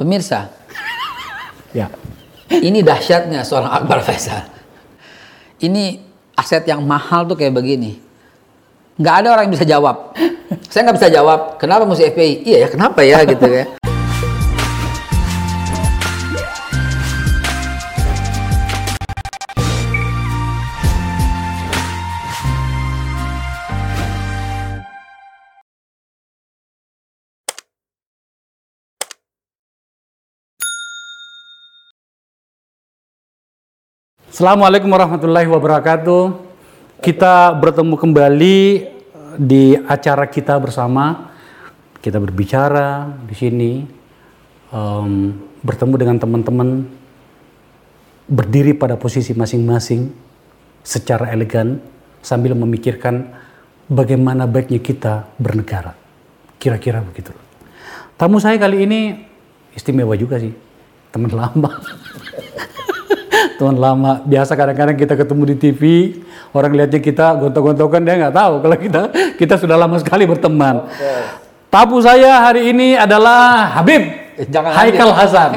[0.00, 0.48] Pemirsa,
[1.76, 1.92] Ya.
[2.48, 4.48] ini dahsyatnya seorang Akbar Faisal.
[5.60, 6.00] Ini
[6.32, 8.00] aset yang mahal tuh kayak begini.
[8.96, 10.16] Nggak ada orang yang bisa jawab.
[10.72, 11.40] Saya nggak bisa jawab.
[11.60, 12.48] Kenapa mesti FPI?
[12.48, 13.64] Iya ya, kenapa ya gitu ya.
[34.40, 36.32] Assalamualaikum warahmatullahi wabarakatuh.
[37.04, 38.58] Kita bertemu kembali
[39.36, 41.28] di acara kita bersama.
[42.00, 43.84] Kita berbicara di sini,
[44.72, 46.88] em, bertemu dengan teman-teman,
[48.32, 50.08] berdiri pada posisi masing-masing
[50.80, 51.76] secara elegan
[52.24, 53.36] sambil memikirkan
[53.92, 55.92] bagaimana baiknya kita bernegara.
[56.56, 57.36] Kira-kira begitu.
[58.16, 59.20] Tamu saya kali ini
[59.76, 60.56] istimewa juga sih,
[61.12, 61.76] teman lama.
[63.60, 64.24] teman lama.
[64.24, 65.82] Biasa kadang-kadang kita ketemu di TV
[66.56, 69.02] orang lihatnya kita gontok-gontokan dia nggak tahu kalau kita
[69.36, 70.88] kita sudah lama sekali berteman.
[71.68, 75.50] Tamu saya hari ini adalah Habib Jangan Haikal Hasan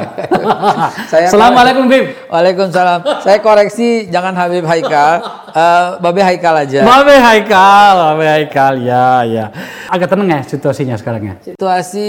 [1.10, 3.00] Saya- Assalamualaikum Habib Waalaikumsalam.
[3.22, 6.82] Saya koreksi, jangan Habib Haikal, Eh, Babe Haikal aja.
[6.82, 9.44] Babe Haikal Babe Haikal ya ya.
[9.86, 11.34] Agak tenang ya situasinya sekarang ya?
[11.46, 12.08] Situasi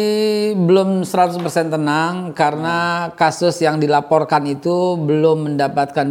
[0.57, 2.77] belum 100% tenang karena
[3.13, 6.07] kasus yang dilaporkan itu belum mendapatkan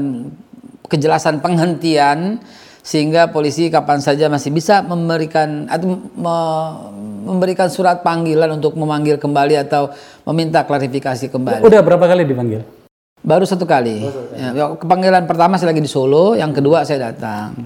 [0.87, 2.39] kejelasan penghentian
[2.81, 6.77] sehingga polisi kapan saja masih bisa memberikan atau me-
[7.25, 9.89] memberikan surat panggilan untuk memanggil kembali atau
[10.25, 11.61] meminta klarifikasi kembali.
[11.65, 12.65] udah berapa kali dipanggil
[13.25, 14.05] Baru satu kali.
[14.37, 17.57] Ya, panggilan pertama saya lagi di Solo, yang kedua saya datang.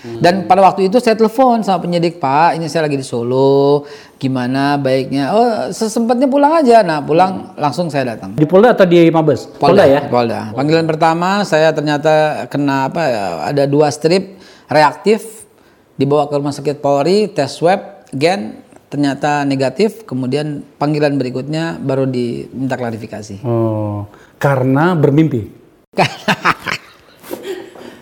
[0.00, 3.84] Dan pada waktu itu saya telepon sama penyidik Pak, ini saya lagi di Solo,
[4.16, 5.32] gimana baiknya?
[5.32, 6.80] Oh sesempatnya pulang aja.
[6.80, 8.36] Nah pulang langsung saya datang.
[8.36, 10.56] di Polda atau di Mabes Polda, ya Polda.
[10.56, 13.02] Panggilan pertama saya ternyata kena apa?
[13.08, 14.40] ya, Ada dua strip
[14.72, 15.44] reaktif,
[16.00, 18.56] dibawa ke rumah sakit Polri, tes swab, gen
[18.90, 20.02] ternyata negatif.
[20.04, 23.46] Kemudian panggilan berikutnya baru diminta klarifikasi.
[23.46, 25.52] oh karena bermimpi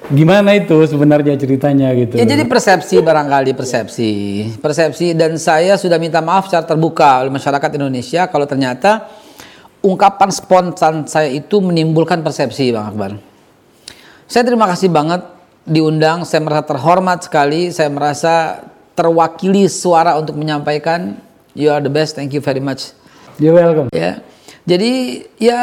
[0.09, 2.17] Gimana itu sebenarnya ceritanya gitu?
[2.17, 4.13] Ya jadi persepsi barangkali persepsi,
[4.57, 9.05] persepsi dan saya sudah minta maaf secara terbuka oleh masyarakat Indonesia kalau ternyata
[9.85, 13.21] ungkapan spontan saya itu menimbulkan persepsi, Bang Akbar.
[14.25, 15.29] Saya terima kasih banget
[15.69, 18.65] diundang, saya merasa terhormat sekali, saya merasa
[18.99, 21.15] terwakili suara untuk menyampaikan
[21.55, 22.91] you are the best, thank you very much.
[23.39, 23.95] You're welcome.
[23.95, 24.19] Ya.
[24.67, 25.61] Jadi ya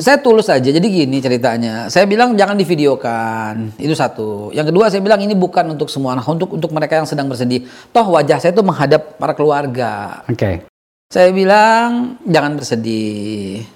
[0.00, 0.70] saya tulus aja.
[0.70, 1.90] Jadi gini ceritanya.
[1.90, 3.74] Saya bilang jangan divideokan.
[3.76, 4.54] Itu satu.
[4.54, 7.66] Yang kedua saya bilang ini bukan untuk semua anak, untuk untuk mereka yang sedang bersedih.
[7.90, 10.22] Toh wajah saya itu menghadap para keluarga.
[10.30, 10.64] Oke.
[11.10, 13.66] Saya bilang jangan bersedih.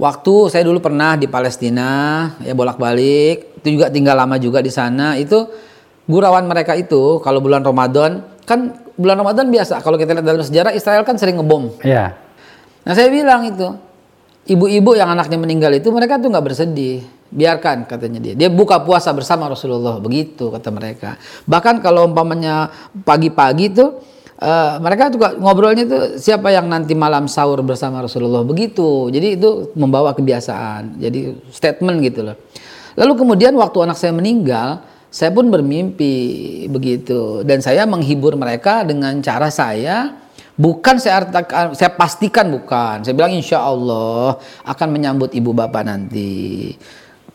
[0.00, 5.14] Waktu saya dulu pernah di Palestina, ya bolak-balik, itu juga tinggal lama juga di sana.
[5.20, 5.44] Itu
[6.10, 10.74] gurauan mereka itu kalau bulan Ramadan, kan bulan Ramadan biasa kalau kita lihat dalam sejarah
[10.74, 11.70] Israel kan sering ngebom.
[11.86, 12.18] Ya.
[12.82, 13.70] Nah saya bilang itu,
[14.50, 18.34] ibu-ibu yang anaknya meninggal itu mereka tuh nggak bersedih, biarkan katanya dia.
[18.34, 21.14] Dia buka puasa bersama Rasulullah, begitu kata mereka.
[21.46, 22.68] Bahkan kalau umpamanya
[23.06, 24.02] pagi-pagi tuh
[24.40, 29.06] eh, mereka juga ngobrolnya tuh siapa yang nanti malam sahur bersama Rasulullah, begitu.
[29.14, 32.36] Jadi itu membawa kebiasaan, jadi statement gitu loh.
[32.98, 36.14] Lalu kemudian waktu anak saya meninggal, saya pun bermimpi
[36.70, 40.20] begitu dan saya menghibur mereka dengan cara saya
[40.60, 43.00] Bukan saya artakan, saya pastikan bukan.
[43.00, 44.36] Saya bilang insya Allah
[44.68, 46.76] akan menyambut ibu bapak nanti.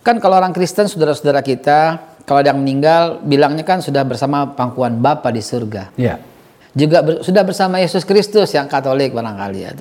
[0.05, 1.97] Kan kalau orang Kristen saudara-saudara kita,
[2.29, 5.97] kalau ada yang meninggal, bilangnya kan sudah bersama pangkuan Bapa di surga.
[5.97, 6.21] Ya.
[6.77, 9.73] Juga ber- sudah bersama Yesus Kristus yang Katolik barangkali ya.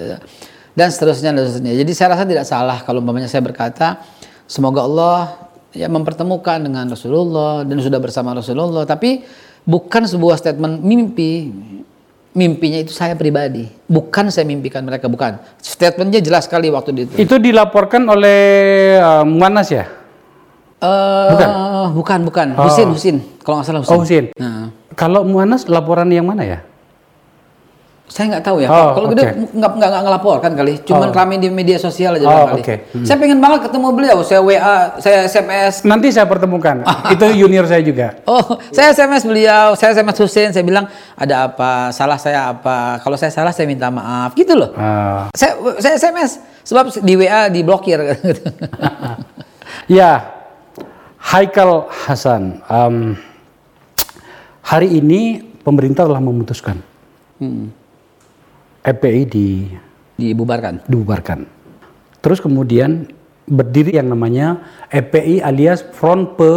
[0.72, 1.76] Dan seterusnya dan seterusnya.
[1.76, 4.00] Jadi saya rasa tidak salah kalau umpamanya saya berkata,
[4.48, 5.43] semoga Allah
[5.74, 8.86] ya mempertemukan dengan Rasulullah dan sudah bersama Rasulullah.
[8.86, 9.26] Tapi
[9.66, 11.50] bukan sebuah statement mimpi
[12.34, 15.38] mimpinya itu saya pribadi, bukan saya mimpikan mereka, bukan.
[15.62, 17.14] Statementnya jelas sekali waktu itu.
[17.14, 18.40] Itu dilaporkan oleh
[18.98, 19.86] uh, Muanas ya?
[20.82, 21.48] Eh, bukan?
[21.94, 22.46] bukan, bukan.
[22.58, 22.66] Oh.
[22.66, 23.16] Husin, Husin.
[23.40, 23.94] Kalau nggak salah Husin.
[23.94, 24.24] Oh, Husin.
[24.34, 26.58] Nah, Kalau Muanas laporan yang mana ya?
[28.04, 28.68] Saya nggak tahu ya.
[28.68, 29.12] Oh, Kalau oke.
[29.16, 31.16] gede nggak nggak nggak ngelaporkan kali, cuman Oh.
[31.16, 32.60] rame di media sosial aja Oh, barangkali.
[32.60, 32.74] oke.
[32.92, 33.04] Hmm.
[33.04, 34.18] Saya pengen banget ketemu beliau.
[34.20, 35.74] Saya WA, saya SMS.
[35.82, 36.84] Nanti saya pertemukan.
[37.16, 38.20] Itu junior saya juga.
[38.24, 40.84] Oh, saya SMS beliau, saya SMS Husin, saya bilang
[41.14, 43.00] ada apa, salah saya apa.
[43.00, 44.70] Kalau saya salah saya minta maaf, gitu loh.
[44.74, 45.32] Ah.
[45.32, 47.98] Saya saya SMS sebab di WA diblokir.
[49.86, 50.30] Ya,
[51.18, 52.62] Haikal Hasan.
[52.62, 53.16] em,
[54.62, 55.20] hari ini
[55.60, 56.78] pemerintah telah memutuskan
[57.34, 57.74] Hmm.
[58.84, 59.48] FPI di,
[60.20, 60.84] Dibubarkan.
[60.86, 61.48] dibubarkan.
[62.20, 63.08] terus kemudian
[63.48, 64.60] berdiri yang namanya
[64.92, 66.52] FPI alias Front Pe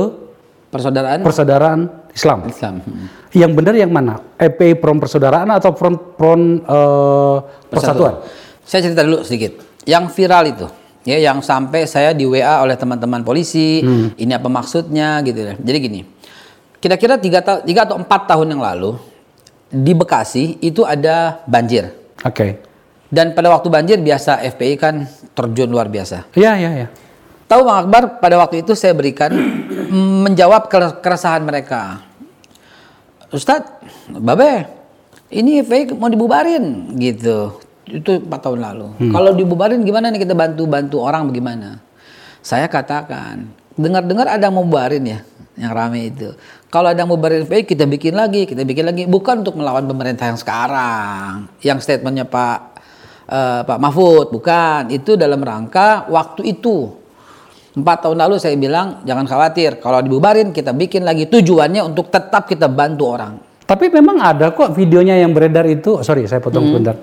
[0.67, 1.79] Persaudaraan Persaudaraan
[2.11, 2.39] Islam.
[2.49, 2.75] Islam.
[2.81, 3.07] Hmm.
[3.29, 4.17] Yang benar yang mana?
[4.41, 7.37] FPI Front Persaudaraan atau Front Front eh,
[7.69, 8.25] Persatuan?
[8.65, 9.63] Saya cerita dulu sedikit.
[9.87, 10.67] Yang viral itu,
[11.07, 13.79] ya, yang sampai saya di WA oleh teman-teman polisi,
[14.19, 15.53] ini apa maksudnya gitu ya.
[15.55, 16.01] Jadi gini,
[16.83, 18.99] kira-kira tiga, tiga atau empat tahun yang lalu
[19.71, 21.95] di Bekasi itu ada banjir.
[22.23, 22.61] Oke.
[23.07, 26.27] Dan pada waktu banjir biasa FPI kan terjun luar biasa.
[26.33, 26.87] Iya, iya, iya.
[27.47, 29.31] Tahu Bang Akbar, pada waktu itu saya berikan
[30.27, 32.03] menjawab kere- keresahan mereka.
[33.31, 34.67] Ustadz, Babe,
[35.31, 37.59] ini FPI mau dibubarin gitu.
[37.87, 38.87] Itu empat tahun lalu.
[39.07, 41.79] Kalau dibubarin gimana nih kita bantu-bantu orang bagaimana?
[42.43, 45.19] Saya katakan, dengar-dengar ada mau bubarin ya,
[45.57, 46.31] yang rame itu.
[46.69, 49.03] Kalau ada yang mau bubarin FPI, kita bikin lagi, kita bikin lagi.
[49.09, 51.49] Bukan untuk melawan pemerintah yang sekarang.
[51.65, 52.57] Yang statementnya Pak
[53.27, 54.93] eh, Pak Mahfud, bukan.
[54.93, 56.93] Itu dalam rangka waktu itu.
[57.77, 62.49] Empat tahun lalu saya bilang jangan khawatir kalau dibubarin kita bikin lagi tujuannya untuk tetap
[62.49, 63.37] kita bantu orang.
[63.67, 66.71] Tapi memang ada kok videonya yang beredar itu, sorry saya potong Hmm.
[66.73, 66.95] sebentar.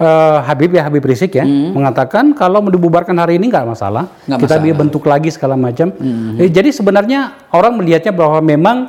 [0.00, 4.48] Eh, Habib ya Habib Rizik ya mengatakan kalau mau dibubarkan hari ini nggak masalah, Nggak
[4.48, 4.72] kita masalah.
[4.72, 4.80] Hmm.
[4.80, 5.92] bentuk lagi segala macam.
[6.40, 8.88] Eh, jadi sebenarnya orang melihatnya bahwa memang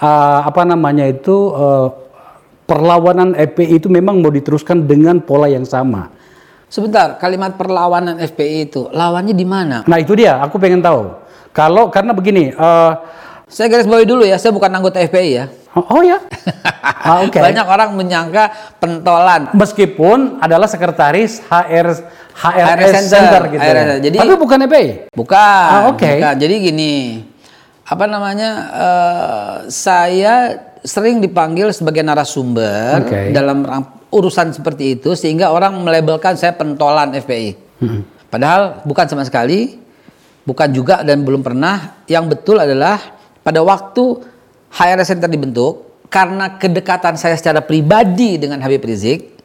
[0.00, 1.86] eh, apa namanya itu eh,
[2.64, 6.08] perlawanan FPI itu memang mau diteruskan dengan pola yang sama.
[6.72, 9.84] Sebentar, kalimat perlawanan FPI itu lawannya di mana?
[9.84, 11.14] Nah itu dia, aku pengen tahu.
[11.52, 12.92] Kalau karena begini, eh,
[13.46, 15.46] Saya garis bawahi dulu ya, saya bukan anggota FPI ya.
[15.76, 16.18] Oh, oh ya,
[17.06, 17.38] Ah, oke.
[17.38, 18.50] Banyak orang menyangka
[18.82, 19.54] pentolan.
[19.54, 21.94] Meskipun adalah sekretaris HR
[22.34, 23.62] HRS, HRS Center, Center, gitu.
[23.62, 23.96] HRS, ya.
[24.02, 24.88] jadi- Tapi bukan FPI.
[25.14, 25.66] Bukan.
[25.70, 26.02] Ah, oke.
[26.02, 26.34] bukan.
[26.36, 26.92] Jadi gini,
[27.86, 28.50] apa namanya?
[28.74, 30.34] eh, saya
[30.82, 33.34] sering dipanggil sebagai narasumber Oke.
[33.34, 33.66] dalam
[34.08, 37.58] urusan seperti itu sehingga orang melabelkan saya pentolan FPI.
[37.82, 38.02] Hmm.
[38.26, 39.78] Padahal bukan sama sekali,
[40.42, 42.02] bukan juga dan belum pernah.
[42.06, 42.98] Yang betul adalah
[43.42, 44.34] pada waktu
[44.76, 49.40] HRS Center dibentuk karena kedekatan saya secara pribadi dengan Habib Rizik,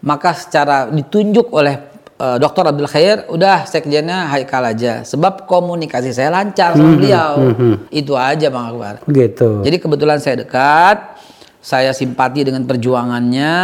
[0.00, 1.76] maka secara ditunjuk oleh
[2.16, 2.72] eh, Dr.
[2.72, 5.04] Abdul Khair, udah sekjennya Haikal aja.
[5.04, 7.52] Sebab komunikasi saya lancar sama beliau.
[7.92, 9.04] Itu aja Bang Akbar.
[9.04, 9.60] Gitu.
[9.60, 11.20] Jadi kebetulan saya dekat,
[11.60, 13.54] saya simpati dengan perjuangannya.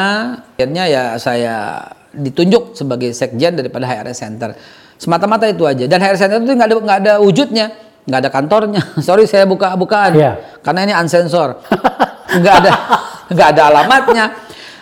[0.54, 4.52] Akhirnya ya saya ditunjuk sebagai sekjen daripada HRS Center.
[5.00, 5.88] Semata-mata itu aja.
[5.88, 7.66] Dan HRS Center itu nggak ada nggak ada wujudnya,
[8.08, 8.82] nggak ada kantornya.
[9.06, 10.16] Sorry saya buka-bukaan.
[10.16, 10.32] Iya.
[10.64, 11.60] Karena ini unsensor.
[12.28, 12.72] nggak ada
[13.32, 14.24] nggak ada alamatnya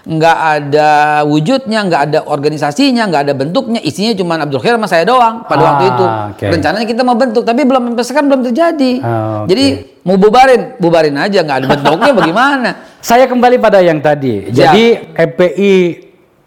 [0.06, 0.90] nggak ada
[1.26, 5.58] wujudnya, nggak ada organisasinya, nggak ada bentuknya, isinya cuma Abdul Khair sama saya doang pada
[5.58, 6.04] Ah, waktu itu.
[6.06, 6.44] oke.
[6.46, 9.02] Rencananya kita mau bentuk, tapi belum sekarang belum terjadi.
[9.02, 9.50] Ah, oke.
[9.50, 9.64] Jadi
[10.06, 12.70] mau bubarin, bubarin aja, nggak ada bentuknya bagaimana?
[13.02, 14.46] Saya kembali pada yang tadi.
[14.46, 14.54] Siap.
[14.54, 15.74] Jadi FPI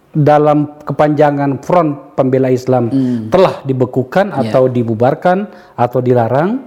[0.09, 2.89] dalam kepanjangan Front Pembela Islam
[3.29, 5.45] telah dibekukan atau dibubarkan
[5.77, 6.65] atau dilarang.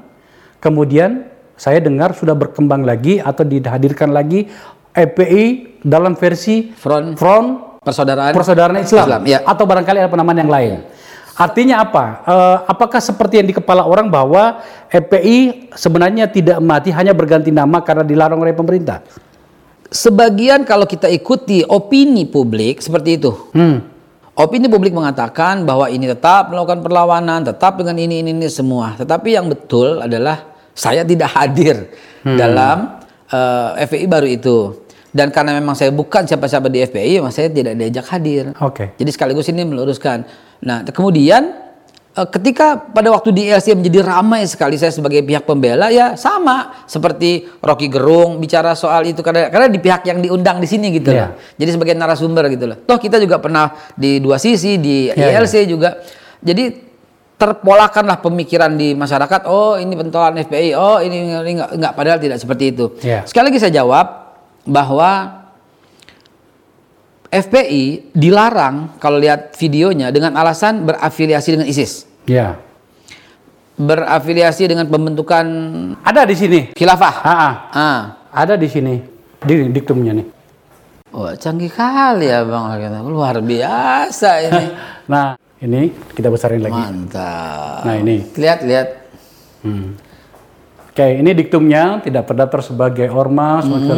[0.63, 1.27] Kemudian
[1.59, 4.47] saya dengar sudah berkembang lagi atau dihadirkan lagi
[4.95, 7.49] FPI dalam versi Front Front
[7.83, 9.39] persaudaraan Persaudaraan Islam, Islam, ya.
[9.43, 10.73] atau barangkali ada penamaan yang lain.
[11.33, 12.05] Artinya apa?
[12.23, 14.61] Eh, apakah seperti yang di kepala orang bahwa
[14.93, 19.03] FPI sebenarnya tidak mati hanya berganti nama karena dilarang oleh pemerintah?
[19.93, 23.31] Sebagian kalau kita ikuti opini publik seperti itu.
[23.53, 23.93] Hmm.
[24.33, 28.97] Opini publik mengatakan bahwa ini tetap melakukan perlawanan, tetap dengan ini, ini, ini semua.
[28.97, 31.93] Tetapi yang betul adalah saya tidak hadir
[32.25, 34.59] dalam eh, FPI baru itu.
[35.13, 38.57] Dan karena memang saya bukan siapa-siapa di FPI, memang saya tidak diajak hadir.
[38.65, 38.97] Oke.
[38.97, 40.25] Jadi sekaligus ini meluruskan.
[40.65, 41.62] Nah, kemudian
[42.13, 47.49] ketika pada waktu di LC menjadi ramai sekali saya sebagai pihak pembela ya sama seperti
[47.65, 51.33] Rocky Gerung bicara soal itu karena karena di pihak yang diundang di sini gitu Iya.
[51.33, 51.41] loh.
[51.57, 52.77] Jadi sebagai narasumber gitu loh.
[52.85, 56.05] Toh kita juga pernah di dua sisi di Iya, ILC juga.
[56.45, 56.93] Jadi
[57.41, 59.49] terpolakanlah pemikiran di masyarakat.
[59.49, 60.77] Oh ini pentolan FPI.
[60.77, 62.93] Oh ini, ini enggak, enggak padahal tidak seperti itu.
[63.01, 63.25] Iya.
[63.25, 65.42] Sekali lagi saya jawab bahwa
[67.33, 72.05] FPI dilarang kalau lihat videonya dengan alasan berafiliasi dengan ISIS.
[72.29, 72.61] Ya.
[73.81, 75.47] Berafiliasi dengan pembentukan
[76.05, 76.61] Ada di sini.
[76.77, 77.15] khilafah.
[77.25, 77.55] Ah, ah.
[77.73, 78.01] Ah.
[78.37, 79.01] ada di sini.
[79.41, 80.27] Di diktumnya nih.
[81.17, 82.69] Wah, canggih kali ya Bang.
[83.09, 84.65] Luar biasa ini.
[85.03, 86.79] Nah, ini kita besarin lagi.
[86.79, 87.83] Mantap.
[87.83, 88.23] Nah, ini.
[88.39, 88.89] Lihat, lihat.
[90.93, 93.91] Oke, ini diktumnya tidak terdaftar sebagai ormas, hmm.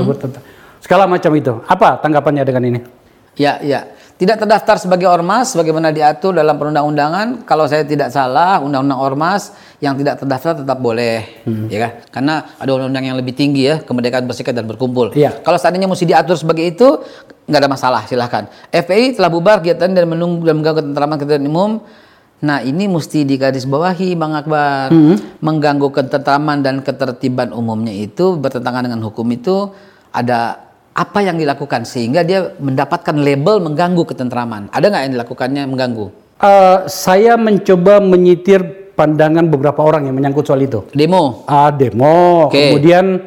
[0.80, 1.60] segala macam itu.
[1.68, 2.80] Apa tanggapannya dengan ini?
[3.34, 3.90] Ya, ya.
[4.14, 7.42] Tidak terdaftar sebagai ormas sebagaimana diatur dalam perundang-undangan.
[7.42, 9.50] Kalau saya tidak salah, undang-undang ormas
[9.82, 11.92] yang tidak terdaftar tetap boleh, ya kan?
[12.14, 15.10] Karena ada undang-undang yang lebih tinggi ya, kemerdekaan berserikat dan berkumpul.
[15.18, 15.42] Iya.
[15.42, 17.02] Kalau seandainya mesti diatur sebagai itu,
[17.50, 18.46] nggak ada masalah, silahkan.
[18.70, 21.70] FPI telah bubar kegiatan dan menunggu dan mengganggu ketentraman ketertiban umum.
[22.44, 24.94] Nah ini mesti digarisbawahi Bang Akbar.
[25.42, 29.74] Mengganggu ketentraman dan ketertiban umumnya itu bertentangan dengan hukum itu
[30.14, 34.70] ada apa yang dilakukan sehingga dia mendapatkan label mengganggu ketentraman.
[34.70, 36.06] Ada nggak yang dilakukannya mengganggu?
[36.38, 40.86] Eh, saya mencoba menyitir pandangan beberapa orang yang menyangkut soal itu.
[40.94, 41.42] Demo.
[41.50, 42.70] Ah, demo, Oke.
[42.70, 43.18] kemudian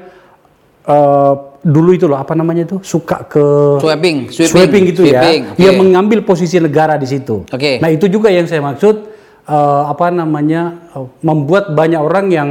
[0.87, 1.33] eh,
[1.67, 3.43] dulu itu loh apa namanya itu suka ke
[3.83, 5.51] Sweeping, sweeping, sweeping gitu sweeping, ya.
[5.51, 5.59] oke.
[5.59, 7.43] Dia mengambil posisi negara di situ.
[7.51, 7.83] Oke.
[7.83, 8.95] Nah itu juga yang saya maksud
[9.43, 12.49] eh, apa namanya eh, membuat banyak orang yang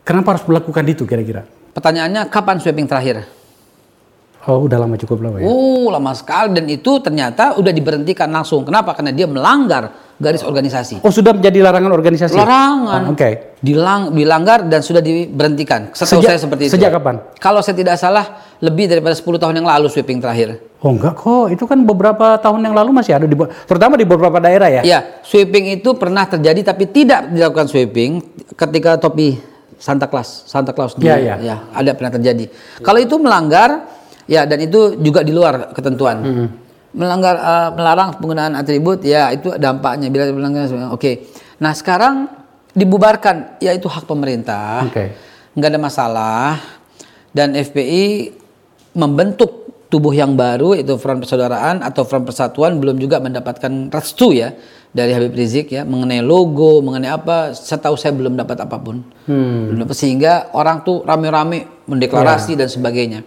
[0.00, 1.44] kenapa harus melakukan itu kira-kira?
[1.76, 3.37] Pertanyaannya kapan sweeping terakhir?
[4.48, 5.44] Oh udah lama cukup lama ya.
[5.44, 8.64] Oh lama sekali dan itu ternyata udah diberhentikan langsung.
[8.64, 8.96] Kenapa?
[8.96, 11.04] Karena dia melanggar garis organisasi.
[11.04, 12.32] Oh sudah menjadi larangan organisasi.
[12.32, 13.02] Larangan.
[13.06, 13.60] Ah, Oke.
[13.60, 15.92] Dilang, dilanggar dan sudah diberhentikan.
[15.92, 16.72] Setahu Sejak- saya seperti itu.
[16.80, 17.20] sejak kapan?
[17.36, 20.64] Kalau saya tidak salah lebih daripada 10 tahun yang lalu sweeping terakhir.
[20.80, 23.36] Oh enggak kok, itu kan beberapa tahun yang lalu masih ada di
[23.68, 24.82] terutama di beberapa daerah ya.
[24.86, 28.24] Ya, sweeping itu pernah terjadi tapi tidak dilakukan sweeping
[28.56, 29.36] ketika topi
[29.76, 31.06] Santa Claus, Santa Claus dulu.
[31.06, 31.34] Ya, ya.
[31.38, 32.50] ya, ada pernah terjadi.
[32.80, 33.97] Kalau itu melanggar
[34.28, 36.22] ya dan itu juga di luar ketentuan.
[36.92, 41.12] Melanggar eh, melarang penggunaan atribut ya itu dampaknya bila melanggar oke.
[41.58, 42.28] Nah, sekarang
[42.76, 44.86] dibubarkan ya itu hak pemerintah.
[44.86, 45.26] Oke.
[45.58, 46.48] nggak ada masalah
[47.34, 48.30] dan FPI
[48.94, 54.52] membentuk tubuh yang baru itu Front Persaudaraan atau Front Persatuan belum juga mendapatkan restu ya
[54.92, 59.00] dari Habib Rizik ya mengenai logo mengenai apa setahu saya belum dapat apa pun
[59.72, 63.24] belum dapat sehingga orang tuh rame-rame mendeklarasi dan sebagainya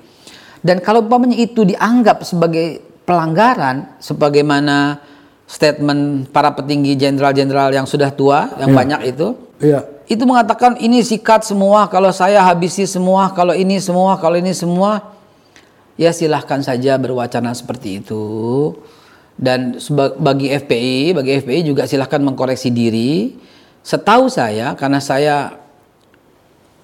[0.62, 5.02] dan kalau umpamanya itu dianggap sebagai pelanggaran sebagaimana
[5.50, 9.86] statement para petinggi jenderal-jenderal yang sudah tua yang banyak itu Iya.
[10.10, 15.14] itu mengatakan ini sikat semua kalau saya habisi semua kalau ini semua kalau ini semua.
[16.00, 18.26] Ya silahkan saja berwacana seperti itu.
[19.38, 19.78] Dan
[20.18, 23.38] bagi FPI bagi FPI juga silahkan mengkoreksi diri.
[23.86, 25.62] Setahu saya karena saya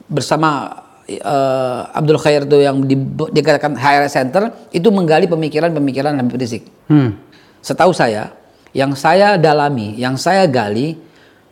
[0.06, 3.00] bersama eh, Abdul Khair itu yang di-
[3.32, 4.44] dikatakan HR Center
[4.76, 7.20] itu menggali pemikiran-pemikiran Habib Rizik Hmm.
[7.60, 8.32] Setahu saya,
[8.72, 10.96] yang saya dalami, yang saya gali,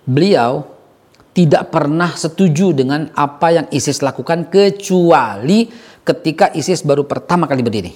[0.07, 0.63] beliau
[1.35, 5.67] tidak pernah setuju dengan apa yang ISIS lakukan kecuali
[6.07, 7.91] ketika ISIS baru pertama kali berdiri.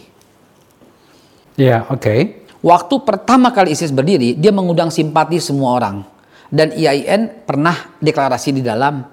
[1.56, 2.44] Iya, oke.
[2.60, 6.04] Waktu pertama kali ISIS berdiri, dia mengundang simpati semua orang.
[6.52, 9.06] Dan IAIN pernah deklarasi di dalam.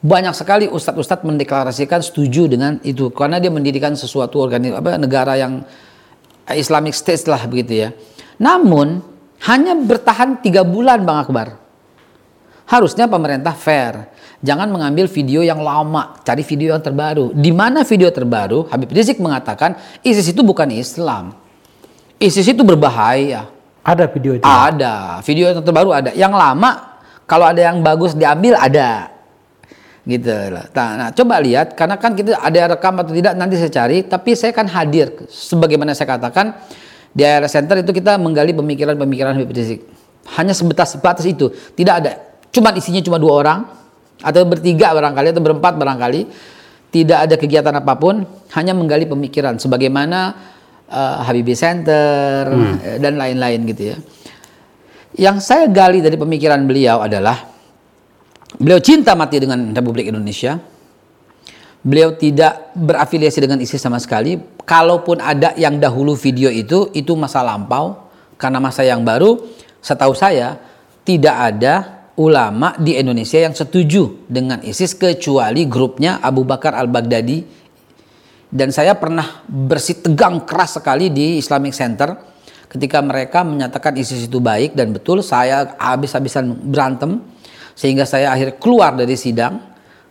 [0.00, 3.12] Banyak sekali ustadz-ustadz mendeklarasikan setuju dengan itu.
[3.12, 5.60] Karena dia mendirikan sesuatu organi apa, negara yang
[6.48, 7.88] Islamic State lah begitu ya.
[8.40, 9.04] Namun,
[9.44, 11.60] hanya bertahan tiga bulan Bang Akbar.
[12.64, 14.08] Harusnya pemerintah fair.
[14.40, 17.36] Jangan mengambil video yang lama, cari video yang terbaru.
[17.36, 18.72] Di mana video terbaru?
[18.72, 21.36] Habib Rizik mengatakan ISIS itu bukan Islam.
[22.16, 23.52] ISIS itu berbahaya.
[23.84, 24.44] Ada video itu.
[24.46, 26.10] Ada, video yang terbaru ada.
[26.16, 26.70] Yang lama
[27.28, 29.19] kalau ada yang bagus diambil ada.
[30.10, 30.66] Gitu loh.
[30.74, 34.34] Nah, nah, coba lihat karena kan kita ada rekam atau tidak nanti saya cari, tapi
[34.34, 36.58] saya kan hadir sebagaimana saya katakan
[37.14, 39.86] di area center itu kita menggali pemikiran-pemikiran Habib Rizik.
[40.34, 42.12] Hanya sebatas sebatas itu, tidak ada.
[42.50, 43.58] Cuma isinya cuma dua orang
[44.18, 46.20] atau bertiga barangkali atau berempat barangkali.
[46.90, 48.26] Tidak ada kegiatan apa pun,
[48.58, 50.34] hanya menggali pemikiran sebagaimana
[50.90, 52.50] eh, Habibie Center
[52.82, 53.96] eh, dan lain-lain gitu ya.
[55.14, 57.49] Yang saya gali dari pemikiran beliau adalah
[58.56, 60.58] beliau cinta mati dengan Republik Indonesia.
[61.80, 64.36] Beliau tidak berafiliasi dengan ISIS sama sekali.
[64.68, 68.10] Kalaupun ada yang dahulu video itu, itu masa lampau.
[68.36, 69.40] Karena masa yang baru,
[69.80, 70.60] setahu saya
[71.04, 71.74] tidak ada
[72.20, 77.60] ulama di Indonesia yang setuju dengan ISIS kecuali grupnya Abu Bakar Al-Baghdadi
[78.52, 82.12] dan saya pernah bersih tegang keras sekali di Islamic Center
[82.68, 87.24] ketika mereka menyatakan ISIS itu baik dan betul saya habis-habisan berantem
[87.74, 89.60] sehingga saya akhirnya keluar dari sidang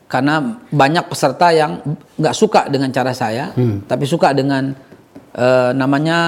[0.10, 1.80] karena banyak peserta yang
[2.18, 3.54] nggak suka dengan cara saya
[3.86, 4.74] tapi suka dengan
[5.34, 6.20] eh, namanya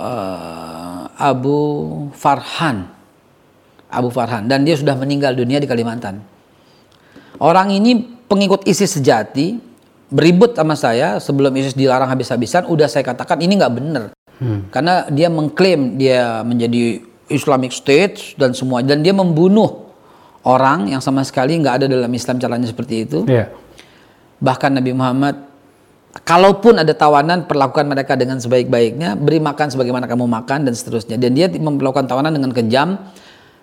[0.00, 1.58] eh, Abu
[2.12, 2.92] Farhan.
[3.88, 4.44] Abu Farhan.
[4.44, 6.20] Dan dia sudah meninggal dunia di Kalimantan.
[7.40, 7.96] Orang ini
[8.28, 9.56] pengikut ISIS sejati,
[10.12, 14.04] beribut sama saya sebelum ISIS dilarang habis-habisan, udah saya katakan ini nggak benar.
[14.68, 17.00] Karena dia mengklaim dia menjadi
[17.32, 19.85] Islamic State dan semua, dan dia membunuh
[20.46, 23.26] orang yang sama sekali nggak ada dalam Islam caranya seperti itu.
[23.26, 23.50] Iya.
[24.38, 25.34] Bahkan Nabi Muhammad,
[26.22, 31.18] kalaupun ada tawanan, perlakukan mereka dengan sebaik-baiknya, beri makan sebagaimana kamu makan dan seterusnya.
[31.18, 33.10] Dan dia memperlakukan tawanan dengan kejam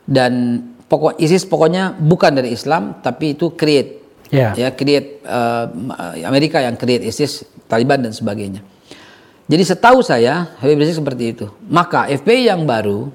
[0.04, 0.60] dan
[0.92, 4.58] pokok ISIS pokoknya bukan dari Islam, tapi itu create, Iya.
[4.58, 5.66] ya create eh,
[6.28, 8.66] Amerika yang create ISIS, Taliban dan sebagainya.
[9.48, 11.46] Jadi setahu saya Habib Rizik seperti itu.
[11.68, 13.12] Maka FPI yang baru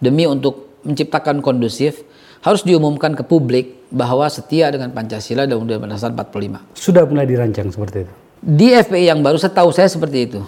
[0.00, 2.00] demi untuk menciptakan kondusif
[2.40, 6.72] harus diumumkan ke publik bahwa setia dengan Pancasila dan Undang-Undang Dasar 45.
[6.72, 8.12] Sudah mulai dirancang seperti itu.
[8.40, 10.40] Di FPI yang baru setahu saya seperti itu.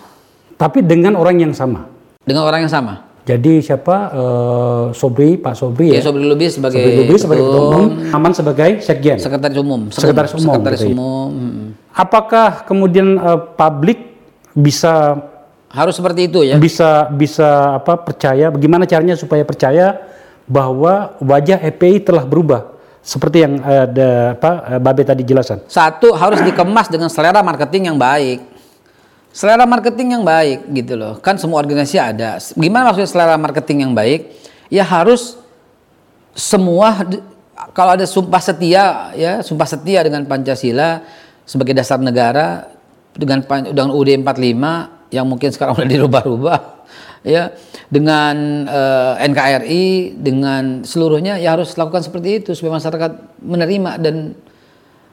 [0.57, 1.85] Tapi dengan orang yang sama.
[2.25, 2.95] Dengan orang yang sama.
[3.23, 6.03] Jadi siapa eh, Sobri, Pak Sobri Ya, ya.
[6.03, 9.15] Sobri Lubis sebagai Sobri Lubis sebagai ketua umum, Aman sebagai sekjen.
[9.15, 10.95] sekretaris umum, Sekretaris umum, sekretaris gitu ya.
[10.99, 11.29] umum.
[11.31, 11.67] hmm.
[11.95, 13.99] Apakah kemudian eh, publik
[14.59, 15.23] bisa
[15.71, 16.59] Harus seperti itu ya.
[16.59, 20.03] bisa bisa apa percaya bagaimana caranya supaya percaya
[20.53, 25.65] bahwa wajah EPI telah berubah seperti yang eh, ada apa eh, Babe tadi jelasan.
[25.65, 28.45] Satu harus dikemas dengan selera marketing yang baik.
[29.33, 31.17] Selera marketing yang baik gitu loh.
[31.25, 32.37] Kan semua organisasi ada.
[32.53, 34.29] Gimana maksudnya selera marketing yang baik?
[34.69, 35.41] Ya harus
[36.37, 37.01] semua
[37.73, 41.01] kalau ada sumpah setia ya, sumpah setia dengan Pancasila
[41.49, 42.69] sebagai dasar negara
[43.17, 43.41] dengan
[43.73, 46.59] dengan UUD 45 yang mungkin sekarang udah dirubah-rubah
[47.23, 47.55] ya
[47.87, 53.12] dengan eh, NKRI dengan seluruhnya ya harus lakukan seperti itu supaya masyarakat
[53.43, 54.17] menerima dan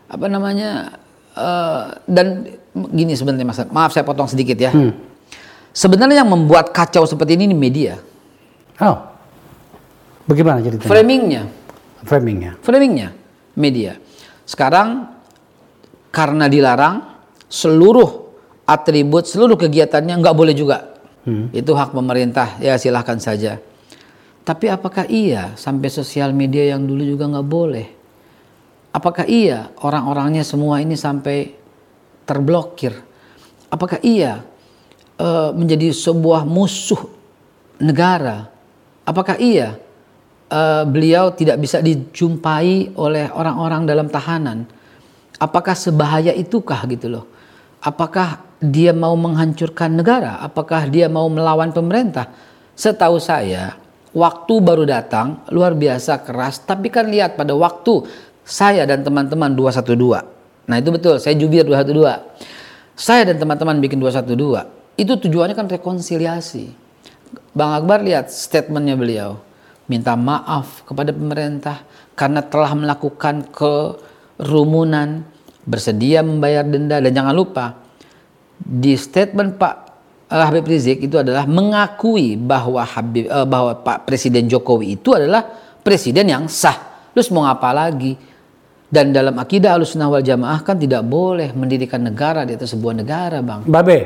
[0.09, 0.97] apa namanya
[1.37, 4.73] eh, dan gini sebenarnya mas maaf saya potong sedikit ya
[5.69, 7.95] sebenarnya yang membuat kacau seperti ini ini media
[8.79, 8.95] Oh.
[10.23, 10.87] Bagaimana ceritanya?
[10.87, 11.43] framingnya
[12.07, 12.51] Framingnya.
[12.63, 13.09] framingnya
[13.59, 13.99] media
[14.47, 15.11] sekarang
[16.15, 17.03] karena dilarang
[17.51, 18.31] seluruh
[18.63, 20.88] atribut seluruh kegiatannya nggak boleh juga
[21.51, 22.57] itu hak pemerintah.
[22.59, 23.61] Ya silahkan saja.
[24.43, 27.87] Tapi apakah iya sampai sosial media yang dulu juga nggak boleh?
[28.89, 31.53] Apakah iya orang-orangnya semua ini sampai
[32.25, 32.97] terblokir?
[33.69, 34.41] Apakah iya
[35.21, 36.97] eh, menjadi sebuah musuh
[37.77, 38.49] negara?
[39.05, 39.77] Apakah iya
[40.49, 44.65] eh, beliau tidak bisa dijumpai oleh orang-orang dalam tahanan?
[45.37, 47.25] Apakah sebahaya itukah gitu loh?
[47.85, 50.39] Apakah dia mau menghancurkan negara?
[50.43, 52.31] Apakah dia mau melawan pemerintah?
[52.75, 53.75] Setahu saya
[54.15, 56.63] waktu baru datang luar biasa keras.
[56.63, 58.07] Tapi kan lihat pada waktu
[58.49, 61.97] saya dan teman-teman 212 nah itu betul saya jubir 212
[62.97, 66.75] saya dan teman-teman bikin 212 itu tujuannya kan rekonsiliasi.
[67.55, 69.39] Bang Akbar lihat statementnya beliau.
[69.87, 71.87] Minta maaf kepada pemerintah
[72.19, 75.23] karena telah melakukan kerumunan
[75.63, 76.99] bersedia membayar denda.
[76.99, 77.79] Dan jangan lupa
[78.59, 79.75] di statement Pak
[80.27, 85.47] eh, Habib Rizik itu adalah mengakui bahwa Habib eh, bahwa Pak Presiden Jokowi itu adalah
[85.81, 87.09] presiden yang sah.
[87.15, 88.13] Terus mau ngapa lagi?
[88.89, 93.37] Dan dalam akidah Ahlussunnah wal Jamaah kan tidak boleh mendirikan negara di atas sebuah negara,
[93.45, 93.61] Bang.
[93.69, 93.97] Babe,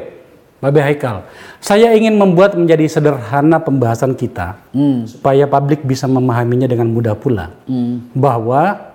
[0.60, 1.24] Babe Haikal.
[1.64, 4.60] Saya ingin membuat menjadi sederhana pembahasan kita
[5.08, 7.56] supaya publik bisa memahaminya dengan mudah pula.
[8.12, 8.92] Bahwa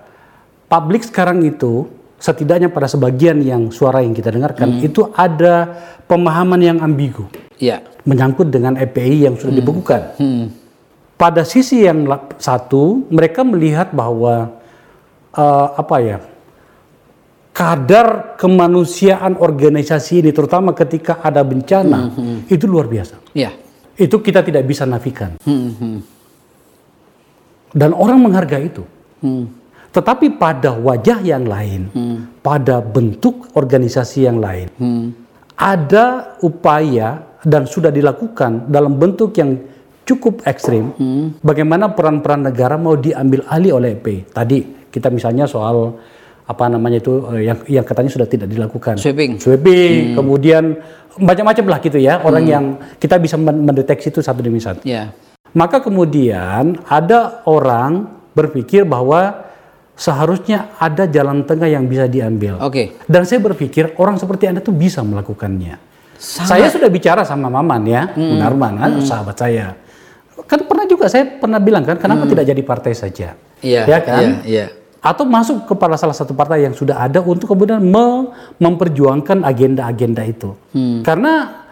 [0.68, 5.70] publik sekarang itu setidaknya pada sebagian yang suara yang kita dengarkan itu ada
[6.04, 7.82] pemahaman yang ambigu Iya.
[8.02, 10.02] menyangkut dengan EPI yang sudah dibekukan.
[11.18, 12.06] Pada sisi yang
[12.38, 14.62] satu, mereka melihat bahwa
[15.34, 16.18] eh, apa ya
[17.50, 22.14] kadar kemanusiaan organisasi ini, terutama ketika ada bencana,
[22.46, 23.18] itu luar biasa.
[23.34, 23.50] Iya.
[23.98, 25.34] Itu kita tidak bisa nafikan.
[25.42, 25.98] Hmm, hmm,
[27.74, 28.86] Dan orang menghargai itu.
[29.26, 29.57] hmm.
[29.88, 31.88] Tetapi pada wajah yang lain,
[32.38, 35.16] pada bentuk organisasi yang lain, Hmm.
[35.56, 39.56] ada upaya dan sudah dilakukan dalam bentuk yang
[40.04, 40.92] cukup ekstrim.
[41.40, 44.28] Bagaimana peran-peran negara mau diambil alih oleh EP?
[44.28, 45.96] Tadi kita misalnya soal
[46.48, 48.96] apa namanya itu eh, yang yang katanya sudah tidak dilakukan.
[48.96, 49.36] Sweeping.
[49.36, 50.80] Sweeping, kemudian
[51.18, 52.64] macam-macam lah gitu ya orang yang
[52.96, 54.80] kita bisa men- mendeteksi itu satu demi satu.
[54.84, 55.12] Iya.
[55.56, 59.47] Maka kemudian ada orang berpikir bahwa
[59.98, 62.62] seharusnya ada jalan tengah yang bisa diambil.
[62.62, 62.94] Oke.
[63.10, 65.74] Dan saya berpikir orang seperti Anda tuh bisa melakukannya.
[66.14, 66.48] Sangat.
[66.48, 69.74] Saya sudah bicara sama Maman ya, Munarman kan, sahabat saya.
[70.46, 73.34] Kan pernah juga saya pernah bilang kan, kenapa tidak jadi partai saja?
[73.58, 73.82] Iya.
[73.90, 74.22] Ya kan?
[74.22, 74.38] Iya.
[74.46, 74.66] iya.
[74.98, 80.54] Atau masuk kepada salah satu partai yang sudah ada untuk kemudian me- memperjuangkan agenda-agenda itu.
[81.02, 81.66] Karena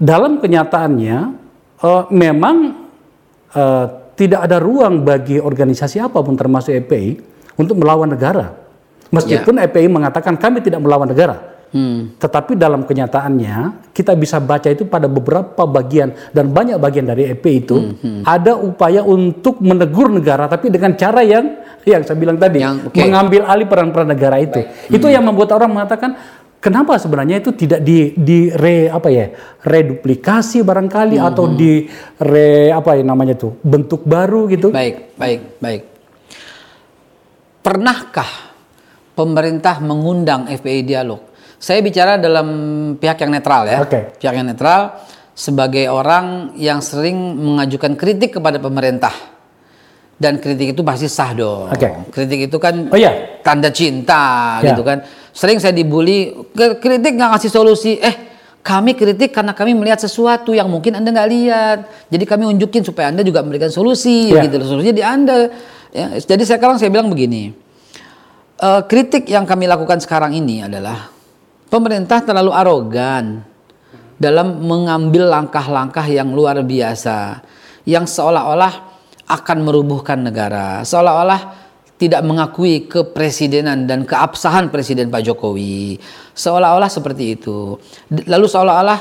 [0.00, 1.18] dalam kenyataannya
[1.80, 2.56] eh, memang
[3.52, 7.08] eh, tidak ada ruang bagi organisasi apa pun termasuk EPI
[7.60, 8.56] untuk melawan negara.
[9.10, 11.36] Meskipun EPI mengatakan kami tidak melawan negara.
[11.70, 12.18] Hmm.
[12.18, 17.44] Tetapi dalam kenyataannya kita bisa baca itu pada beberapa bagian dan banyak bagian dari EP
[17.46, 22.58] itu Hmm, ada upaya untuk menegur negara tapi dengan cara yang yang saya bilang tadi
[22.58, 22.98] Yang- oke.
[22.98, 24.66] mengambil alih peran-peran negara itu.
[24.90, 26.18] Itu yang membuat orang mengatakan
[26.58, 29.30] kenapa sebenarnya itu tidak di di re apa ya
[29.62, 31.86] reduplikasi barangkali Hmm, atau di
[32.18, 34.74] re apa ya namanya tuh bentuk baru gitu.
[34.74, 35.82] Baik, baik, baik.
[37.60, 38.28] Pernahkah
[39.12, 41.20] pemerintah mengundang FPI dialog?
[41.60, 42.48] Saya bicara dalam
[42.96, 43.78] pihak yang netral ya.
[43.84, 44.16] Oke.
[44.16, 44.96] Pihak yang netral
[45.36, 49.12] sebagai orang yang sering mengajukan kritik kepada pemerintah.
[50.20, 51.72] dan kritik itu pasti sah dong.
[51.72, 52.12] Oke.
[52.12, 53.40] Kritik itu kan Oh iya.
[53.40, 54.76] tanda cinta Ya.
[54.76, 55.00] gitu kan.
[55.32, 57.96] Sering saya dibully, "Ke- kritik nggak ngasih solusi.
[57.96, 58.28] Eh,
[58.60, 61.78] kami kritik karena kami melihat sesuatu yang mungkin anda nggak lihat.
[62.12, 64.44] Jadi kami unjukin supaya anda juga memberikan solusi Ya.
[64.44, 64.60] gitu.
[64.60, 65.48] Solusinya di anda.
[65.90, 67.50] Ya, jadi sekarang saya bilang begini.
[68.60, 71.08] Eh, kritik yang kami lakukan sekarang ini adalah
[71.72, 73.40] pemerintah terlalu arogan
[74.20, 77.40] dalam mengambil langkah-langkah yang luar biasa
[77.88, 78.92] yang seolah-olah
[79.30, 81.56] akan merubuhkan negara, seolah-olah
[81.96, 85.96] tidak mengakui kepresidenan dan keabsahan Presiden Pak Jokowi,
[86.36, 87.80] seolah-olah seperti itu.
[88.12, 89.00] Lalu seolah-olah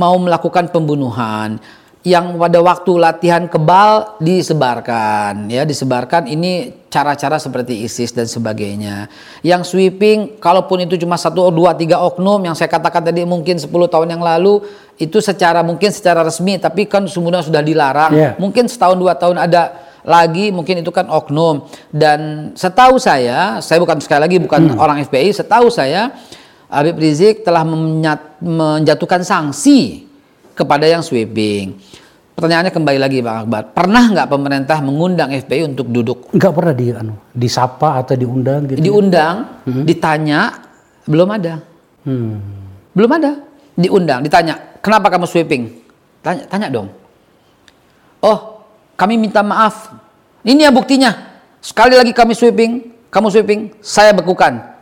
[0.00, 1.60] mau melakukan pembunuhan
[2.06, 6.30] yang pada waktu latihan kebal disebarkan ya disebarkan.
[6.30, 9.10] Ini cara-cara seperti ISIS dan sebagainya.
[9.42, 13.66] Yang sweeping kalaupun itu cuma satu dua tiga oknum yang saya katakan tadi mungkin 10
[13.90, 14.62] tahun yang lalu
[15.02, 18.14] itu secara mungkin secara resmi tapi kan semuanya sudah dilarang.
[18.14, 18.32] Yeah.
[18.38, 19.74] mungkin setahun dua tahun ada
[20.06, 21.66] lagi mungkin itu kan oknum.
[21.90, 26.14] Dan setahu saya saya bukan sekali lagi bukan orang FPI setahu saya
[26.70, 27.66] Habib Rizik telah
[28.38, 30.05] menjatuhkan sanksi
[30.56, 31.76] kepada yang sweeping.
[32.36, 36.84] Pertanyaannya kembali lagi Bang Akbar, pernah nggak pemerintah mengundang FPI untuk duduk Nggak pernah di
[36.92, 38.80] anu, disapa atau diundang gitu.
[38.80, 40.52] diundang, ditanya,
[41.08, 41.64] belum ada,
[42.04, 42.36] Hmm.
[42.92, 43.40] belum ada,
[43.72, 45.80] diundang, ditanya, kenapa kamu sweeping?
[46.20, 46.92] Tanya, tanya dong.
[48.20, 48.68] Oh,
[49.00, 49.96] kami minta maaf.
[50.44, 51.40] Ini ya buktinya.
[51.64, 54.75] Sekali lagi kami sweeping, kamu sweeping, saya bekukan.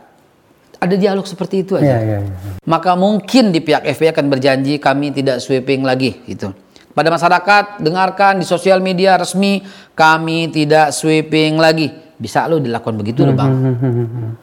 [0.85, 1.97] Ada dialog seperti itu aja.
[1.97, 2.33] Iya, iya, iya.
[2.69, 6.53] maka mungkin di pihak FPI akan berjanji kami tidak sweeping lagi gitu.
[6.95, 9.59] Pada masyarakat dengarkan di sosial media resmi
[9.97, 11.91] kami tidak sweeping lagi.
[12.15, 13.51] Bisa lo dilakukan begitu loh bang.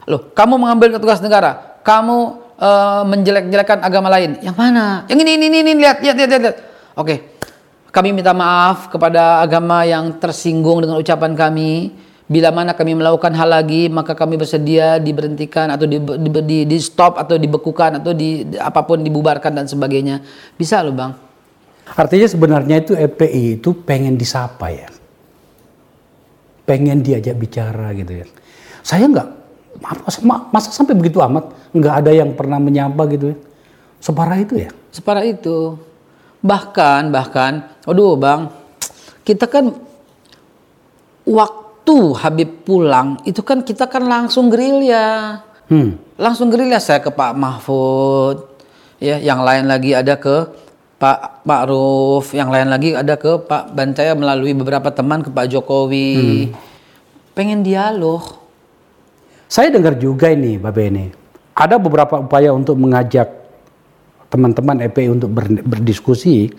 [0.05, 2.17] Loh kamu mengambil tugas negara, kamu
[2.61, 4.37] eh, menjelek-jelekan agama lain.
[4.45, 5.09] Yang mana?
[5.09, 6.41] Yang ini ini ini, ini lihat lihat lihat lihat.
[6.45, 6.57] lihat.
[6.93, 7.15] Oke.
[7.93, 11.93] Kami minta maaf kepada agama yang tersinggung dengan ucapan kami.
[12.33, 16.77] Bila mana kami melakukan hal lagi, maka kami bersedia diberhentikan atau di, di, di, di
[16.81, 20.17] stop atau dibekukan atau di, di- apa pun dibubarkan dan sebagainya.
[20.57, 21.13] Bisa loh bang.
[21.93, 24.89] Artinya sebenarnya itu FPI itu pengen disapa ya.
[26.65, 28.25] Pengen diajak bicara gitu ya.
[28.81, 29.27] Saya nggak,
[29.85, 30.19] masa,
[30.49, 33.37] masa sampai begitu amat, nggak ada yang pernah menyapa gitu ya.
[34.01, 34.73] Separah itu ya.
[34.89, 35.77] Separah itu.
[36.41, 38.49] Bahkan, bahkan, aduh bang,
[39.21, 39.69] kita kan
[41.29, 45.39] waktu Habib pulang, itu kan kita kan langsung gerilya.
[45.67, 45.99] Hmm.
[46.15, 48.47] Langsung gerilya saya ke Pak Mahfud,
[49.03, 50.47] ya, yang lain lagi ada ke
[51.03, 56.47] Pak Ma'ruf, yang lain lagi ada ke Pak Bancaya melalui beberapa teman ke Pak Jokowi.
[57.35, 58.39] Pengen dialog.
[59.51, 61.05] Saya dengar juga ini, Mbak Beni.
[61.53, 63.29] Ada beberapa upaya untuk mengajak
[64.31, 66.49] teman-teman FPI untuk ber- berdiskusi,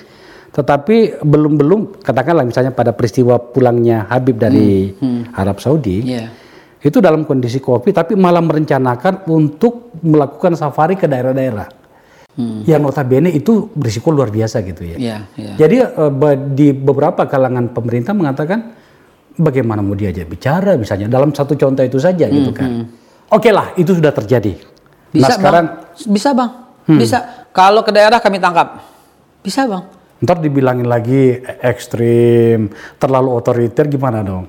[0.54, 4.94] tetapi belum-belum, katakanlah misalnya pada peristiwa pulangnya Habib dari
[5.34, 6.30] Arab Saudi, Iya.
[6.78, 11.82] itu dalam kondisi kopi, tapi malah merencanakan untuk melakukan safari ke daerah-daerah.
[12.66, 14.96] Yang notabene itu berisiko luar biasa gitu ya.
[14.98, 15.52] Iya, iya.
[15.54, 18.74] Jadi eh, di beberapa kalangan pemerintah mengatakan
[19.38, 22.90] bagaimana mau diajak bicara misalnya dalam satu contoh itu saja gitu kan.
[23.30, 24.50] Oke lah itu sudah terjadi.
[25.14, 26.50] Bisa nah sekarang bang, bisa bang,
[26.98, 27.18] bisa.
[27.54, 28.82] Kalau ke daerah kami tangkap,
[29.46, 30.03] bisa bang.
[30.24, 34.48] Ntar dibilangin lagi ekstrim, terlalu otoriter gimana dong?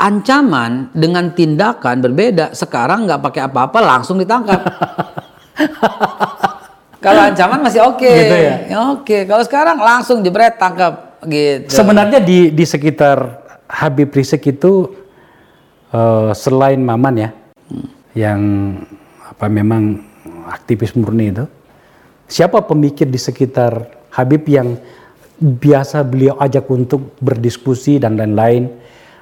[0.00, 2.56] Ancaman dengan tindakan berbeda.
[2.56, 4.64] Sekarang nggak pakai apa-apa langsung ditangkap.
[7.04, 8.54] Kalau ancaman masih oke, Gitu ya?
[8.92, 9.24] Oke.
[9.24, 11.72] Kalau sekarang langsung jebret tangkap gitu.
[11.72, 14.92] Sebenarnya di di sekitar Habib Rizik itu
[15.92, 17.30] eh, selain Maman ya,
[18.12, 18.40] yang
[19.24, 19.96] apa memang
[20.52, 21.44] aktivis murni itu,
[22.28, 24.78] siapa pemikir di sekitar Habib yang
[25.40, 28.68] biasa beliau ajak untuk berdiskusi dan lain-lain,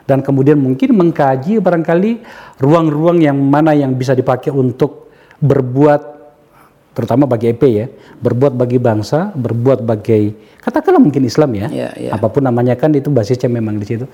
[0.08, 2.24] dan kemudian mungkin mengkaji barangkali
[2.58, 6.18] ruang-ruang yang mana yang bisa dipakai untuk berbuat
[6.98, 7.86] terutama bagi EP ya,
[8.18, 12.10] berbuat bagi bangsa, berbuat bagi katakanlah mungkin Islam ya, Iya, iya.
[12.10, 14.04] apa pun namanya kan itu basisnya memang di situ.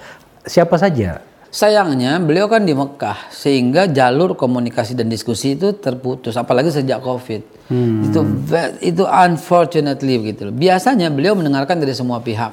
[0.44, 1.24] Siapa saja?
[1.54, 7.70] Sayangnya beliau kan di Mekah sehingga jalur komunikasi dan diskusi itu terputus apalagi sejak Covid.
[8.10, 10.50] Itu ve- itu unfortunately begitu.
[10.50, 10.54] loh.
[10.54, 12.50] Biasanya beliau mendengarkan dari semua pihak.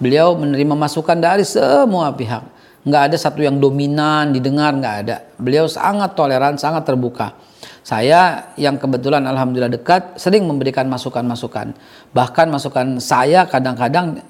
[0.00, 2.40] Beliau menerima masukan dari semua pihak.
[2.88, 5.16] Nggak ada satu yang dominan didengar nggak ada.
[5.36, 7.36] Beliau sangat toleran, sangat terbuka.
[7.84, 11.76] Saya yang kebetulan alhamdulillah dekat sering memberikan masukan-masukan.
[12.16, 14.24] Bahkan masukan saya kadang-kadang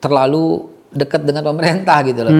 [0.00, 2.32] terlalu dekat dengan pemerintah gitu loh.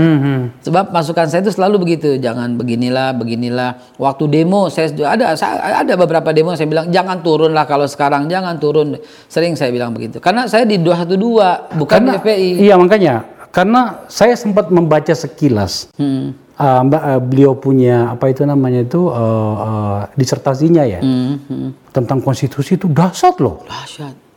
[0.61, 3.77] Sebab masukan saya itu selalu begitu, jangan beginilah, beginilah.
[3.95, 8.25] Waktu demo saya ada saya- ada beberapa demo saya bilang jangan turun lah kalau sekarang
[8.27, 8.97] jangan turun.
[9.27, 10.17] Sering saya bilang begitu.
[10.19, 12.51] Karena saya di 212 bukan di FPI.
[12.63, 13.15] Iya makanya
[13.49, 16.37] karena saya sempat membaca sekilas Hmm.
[16.61, 19.17] uh, Mbak, uh, beliau punya apa itu namanya itu uh,
[19.57, 21.71] uh, disertasinya ya Hmm, hmm.
[21.91, 24.28] tentang konstitusi itu dahsyat loh, Dahsyat.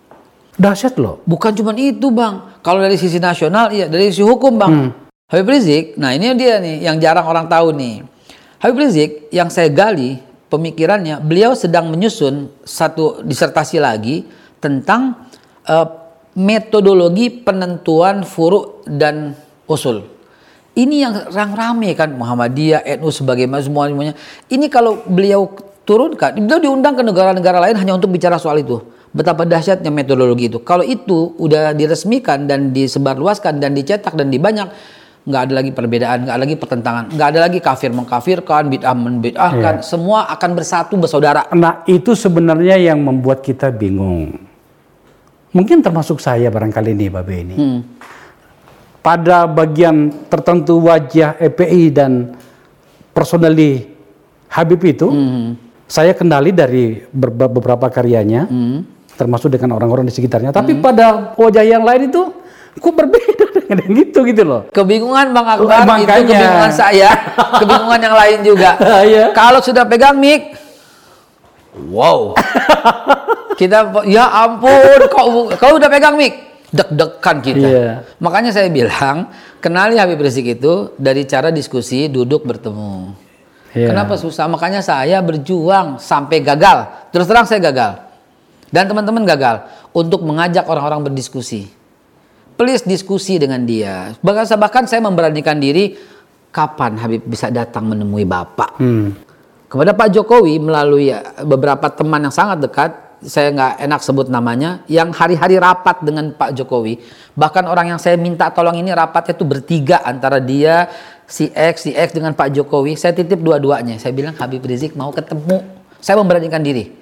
[0.62, 1.26] Dahsyat loh.
[1.26, 2.62] Bukan cuma itu bang.
[2.62, 4.94] Kalau dari sisi nasional, iya dari sisi hukum bang.
[5.32, 8.06] Habib Rizik, nah ini dia nih yang jarang orang tahu nih.
[8.62, 10.22] Habib Rizik yang saya gali
[10.52, 14.28] pemikirannya, beliau sedang menyusun satu disertasi lagi
[14.60, 15.32] tentang
[15.66, 15.88] eh,
[16.36, 19.32] metodologi penentuan furu dan
[19.72, 20.04] usul.
[20.72, 24.16] Ini yang yang rame kan Muhammadiyah, NU sebagai semua semuanya.
[24.48, 25.48] Ini kalau beliau
[25.88, 28.80] turunkan, beliau diundang ke negara-negara lain hanya untuk bicara soal itu.
[29.12, 30.64] Betapa dahsyatnya metodologi itu.
[30.64, 34.72] Kalau itu udah diresmikan dan disebarluaskan dan dicetak dan dibanyak,
[35.28, 39.84] nggak ada lagi perbedaan, nggak ada lagi pertentangan, nggak ada lagi kafir mengkafirkan, bid'ah membid'ahkan,
[39.84, 41.46] semua akan bersatu bersaudara.
[41.52, 44.48] Nah itu sebenarnya yang membuat kita bingung.
[45.52, 47.56] Mungkin termasuk saya barangkali nih Babe ini.
[49.04, 52.32] Pada bagian tertentu wajah EPI dan
[53.12, 53.92] personally
[54.48, 55.12] Habib itu,
[55.86, 58.48] saya kenali dari beberapa karyanya,
[59.22, 60.50] termasuk dengan orang-orang di sekitarnya.
[60.50, 62.34] Tapi pada wajah yang lain itu,
[62.82, 64.62] kok berbeda dengan yang itu gitu loh.
[64.74, 66.26] Kebingungan Bang Akbar itu Makanya.
[66.26, 67.10] kebingungan saya,
[67.62, 68.72] kebingungan yang lain juga.
[69.06, 69.30] Iya.
[69.38, 70.58] Kalau sudah pegang mic,
[71.94, 72.34] wow.
[73.62, 77.68] kita ya ampun, kau kau udah pegang mic, deg-degan kita.
[77.70, 77.90] Iya.
[78.18, 79.30] Makanya saya bilang,
[79.62, 83.14] kenali Habib Rizik itu dari cara diskusi, duduk bertemu.
[83.72, 83.94] Iya.
[83.94, 84.50] Kenapa susah?
[84.50, 87.10] Makanya saya berjuang sampai gagal.
[87.14, 88.11] Terus terang saya gagal.
[88.72, 91.68] Dan teman-teman gagal untuk mengajak orang-orang berdiskusi.
[92.56, 94.16] Please diskusi dengan dia.
[94.24, 96.00] Bahkan, bahkan saya memberanikan diri
[96.52, 98.80] kapan Habib bisa datang menemui Bapak.
[98.80, 99.12] Hmm.
[99.72, 102.92] Kepada Pak Jokowi melalui ya, beberapa teman yang sangat dekat,
[103.24, 107.00] saya nggak enak sebut namanya, yang hari-hari rapat dengan Pak Jokowi.
[107.36, 110.92] Bahkan orang yang saya minta tolong ini rapatnya itu bertiga antara dia,
[111.24, 113.00] si X, si X dengan Pak Jokowi.
[113.00, 113.96] Saya titip dua-duanya.
[113.96, 115.64] Saya bilang Habib Rizik mau ketemu.
[116.04, 117.01] Saya memberanikan diri.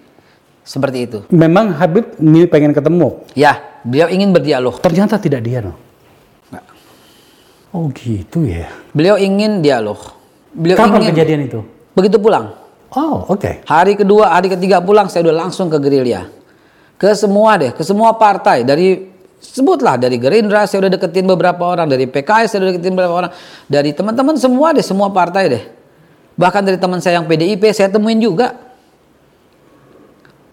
[0.63, 1.19] Seperti itu.
[1.33, 3.25] Memang Habib ini pengen ketemu.
[3.33, 4.77] Ya, beliau ingin berdialog.
[4.79, 5.75] Ternyata tidak dia loh.
[6.53, 6.65] Nggak.
[7.73, 8.69] Oh gitu ya.
[8.93, 9.97] Beliau ingin dialog.
[10.53, 11.59] Beliau Kapan ingin kejadian itu?
[11.99, 12.55] begitu pulang.
[12.95, 13.65] Oh oke.
[13.67, 16.31] Hari kedua, hari ketiga pulang saya udah langsung ke gerilya.
[16.95, 19.07] Ke semua deh, ke semua partai dari
[19.39, 23.31] sebutlah dari Gerindra saya udah deketin beberapa orang, dari PKS saya udah deketin beberapa orang,
[23.71, 25.63] dari teman-teman semua deh, semua partai deh.
[26.39, 28.55] Bahkan dari teman saya yang PDIP saya temuin juga.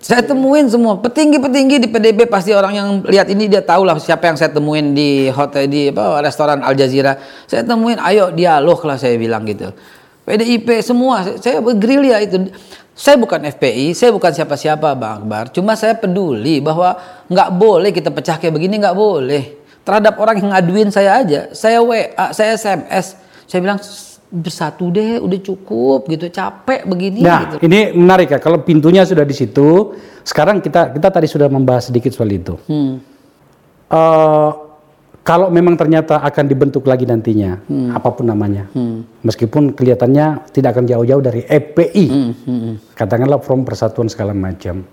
[0.07, 4.31] Saya temuin semua petinggi-petinggi di PDIP pasti orang yang lihat ini dia tahu lah siapa
[4.31, 7.19] yang saya temuin di hotel di apa restoran Al Jazeera.
[7.51, 9.75] Saya temuin, ayo dialog lah saya bilang gitu.
[10.23, 12.55] PDIP semua, saya- bergerilya itu.
[12.95, 15.51] Saya bukan FPI, saya bukan siapa-siapa Bang Akbar.
[15.51, 16.95] Cuma saya peduli bahwa
[17.27, 19.59] nggak boleh kita pecah kayak begini, nggak boleh.
[19.83, 23.19] Terhadap orang yang ngaduin saya aja, saya WA, saya SMS,
[23.51, 23.83] saya bilang
[24.37, 27.65] bersatu deh, udah cukup gitu, capek begini Nah, gitu.
[27.65, 28.39] ini menarik ya.
[28.39, 32.55] Kalau pintunya sudah di situ, sekarang kita kita tadi sudah membahas sedikit soal itu.
[32.69, 33.01] Hmm.
[33.87, 34.51] Eh,
[35.27, 37.59] kalau memang ternyata akan dibentuk lagi nantinya,
[37.91, 38.71] apa pun namanya,
[39.27, 42.07] meskipun kelihatannya tidak akan jauh-jauh dari EPI,
[42.95, 44.87] katakanlah Forum Persatuan segala macam.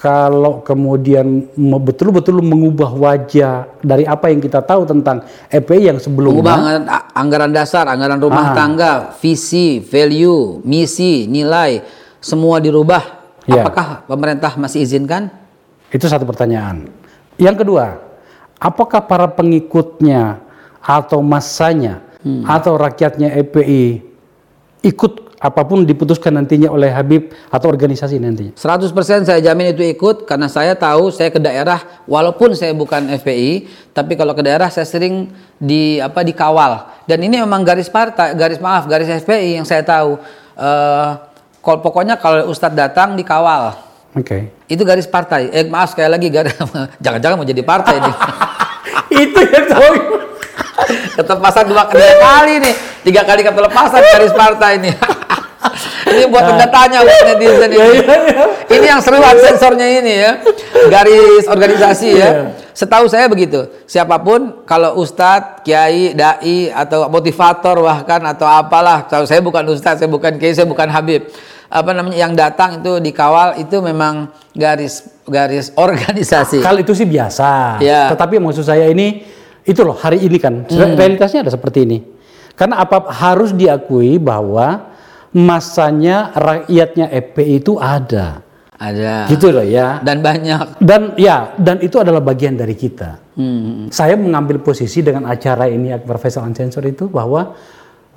[0.00, 5.20] Kalau kemudian betul-betul mengubah wajah dari apa yang kita tahu tentang
[5.52, 8.56] EPI yang sebelumnya, Mengubah anggaran, dasar, anggaran rumah Ah.
[8.56, 11.84] tangga, visi, value, misi, nilai,
[12.16, 13.20] semua dirubah.
[13.44, 13.60] Ya.
[13.60, 15.28] Apakah pemerintah masih izinkan?
[15.92, 16.88] Itu satu pertanyaan.
[17.36, 18.00] Yang kedua,
[18.56, 20.40] apakah para pengikutnya
[20.80, 22.00] atau masanya
[22.48, 24.00] atau rakyatnya EPI
[24.80, 28.52] ikut apa pun diputuskan nantinya oleh Habib atau organisasi nantinya?
[28.52, 33.64] 100% saya jamin itu ikut karena saya tahu saya ke daerah walaupun saya bukan FPI
[33.96, 36.92] tapi kalau ke daerah saya sering di apa dikawal.
[37.08, 40.20] Dan ini memang garis partai garis maaf garis FPI yang saya tahu.
[40.60, 41.10] Eh
[41.64, 43.88] kalau pokoknya kalau Ustadz datang dikawal.
[44.12, 44.52] Oke.
[44.68, 45.48] itu garis partai.
[45.56, 46.52] Eh maaf sekali lagi garis
[47.04, 48.12] jangan-jangan mau jadi partai ini.
[49.24, 49.92] Itu yang tahu.
[51.16, 52.74] ketelepasan dua kali nih.
[53.08, 54.92] Tiga kali ketelepasan garis partai ini
[56.08, 57.98] ini buat tanda tanya buat netizen ini.
[58.70, 60.32] Ini yang seru sensornya ini ya.
[60.88, 62.30] Garis organisasi ya.
[62.72, 63.68] Setahu saya begitu.
[63.84, 70.00] Siapa pun kalau ustadz kiai dai atau motivator bahkan atau apalah kalau saya bukan ustadz
[70.00, 71.28] saya bukan kiai saya bukan habib.
[71.70, 76.64] Apa namanya yang datang itu dikawal itu memang garis garis organisasi.
[76.64, 77.78] Kalau itu sih biasa.
[77.84, 78.08] Ya.
[78.08, 79.22] Tetapi maksud saya ini
[79.68, 80.64] itu loh hari ini kan.
[80.72, 81.98] Realitasnya ada seperti ini.
[82.56, 84.89] Karena apa harus diakui bahwa
[85.34, 88.42] masanya rakyatnya EPI itu ada.
[88.80, 90.00] ada Gitu loh ya.
[90.00, 93.20] dan banyak Dan ya, dan itu adalah bagian dari kita.
[93.36, 93.92] Hmm.
[93.92, 97.54] Saya mengambil posisi dengan acara ini Akbar Faisal Unsensor itu bahwa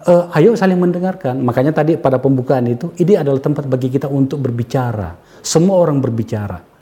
[0.07, 1.37] uh, ayo saling mendengarkan.
[1.39, 5.15] Makanya tadi pada pembukaan itu ini adalah tempat bagi kita untuk berbicara.
[5.43, 6.72] Semua orang berbicara.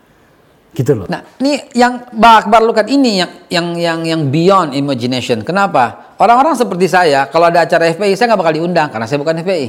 [0.72, 1.08] Gitu loh.
[1.12, 5.44] Nah, ini yang Bang Akbar lukat ini yang yang yang yang beyond imagination.
[5.44, 6.16] Kenapa?
[6.16, 9.68] Orang-orang seperti saya kalau ada acara FPI saya nggak bakal diundang karena saya bukan FPI.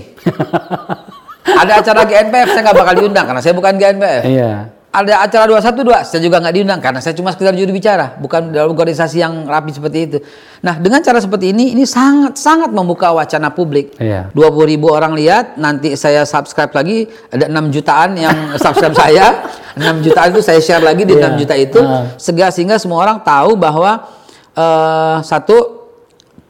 [1.62, 4.22] ada acara GNPF saya nggak bakal diundang karena saya bukan GNPF.
[4.30, 8.52] Iya ada acara 212 saya juga nggak diundang karena saya cuma sekedar juru bicara bukan
[8.52, 10.18] dalam organisasi yang rapi seperti itu
[10.60, 14.28] nah dengan cara seperti ini ini sangat sangat membuka wacana publik iya.
[14.36, 19.48] 20 ribu orang lihat nanti saya subscribe lagi ada 6 jutaan yang subscribe saya
[19.80, 21.32] 6 jutaan itu saya share lagi di yeah.
[21.32, 22.12] 6 juta itu uh.
[22.52, 24.04] sehingga semua orang tahu bahwa
[24.52, 25.88] uh, satu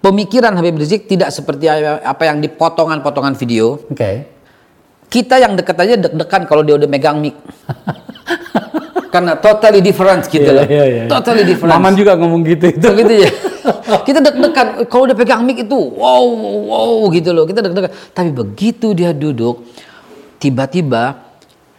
[0.02, 1.70] pemikiran Habib Rizik tidak seperti
[2.02, 4.26] apa yang dipotongan-potongan video oke okay.
[5.07, 7.38] kita yang dekat aja deg-degan kalau dia udah megang mic
[9.12, 10.64] karena totally different gitu yeah, loh.
[10.64, 11.07] Yeah, yeah.
[11.07, 11.68] Totally different.
[11.77, 12.88] Maman juga ngomong gitu itu.
[12.88, 13.31] gitu ya.
[14.09, 16.25] kita deg-degan kalau udah pegang mic itu wow
[16.64, 17.44] wow gitu loh.
[17.44, 17.92] Kita deg-degan.
[18.16, 19.68] Tapi begitu dia duduk
[20.40, 21.29] tiba-tiba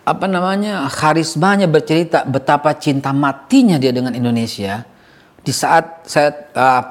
[0.06, 4.86] apa namanya karismanya bercerita betapa cinta matinya dia dengan Indonesia
[5.42, 6.82] di saat saya uh,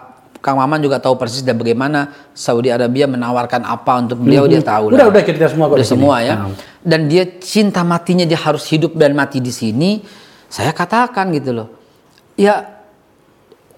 [0.43, 4.59] Kang Maman juga tahu persis dan bagaimana Saudi Arabia menawarkan apa untuk beliau mm -hmm.
[4.59, 5.07] dia tahu udah, lah.
[5.15, 5.77] Udah cerita semua kok.
[5.79, 6.35] Udah semua ya.
[6.35, 6.51] Nah.
[6.83, 10.03] Dan dia cinta matinya dia harus hidup dan mati di sini
[10.53, 11.69] saya katakan gitu loh.
[12.37, 12.85] Ya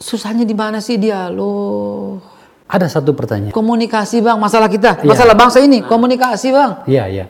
[0.03, 2.19] susahnya di mana sih dia loh?
[2.67, 3.55] Ada satu pertanyaan.
[3.55, 5.07] Komunikasi bang, masalah kita, ya.
[5.07, 6.71] masalah bangsa ini, komunikasi bang.
[6.91, 7.27] Iya iya.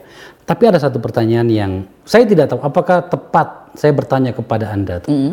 [0.49, 1.73] Tapi ada satu pertanyaan yang
[2.09, 5.05] saya tidak tahu apakah tepat saya bertanya kepada anda.
[5.05, 5.33] Mm -hmm.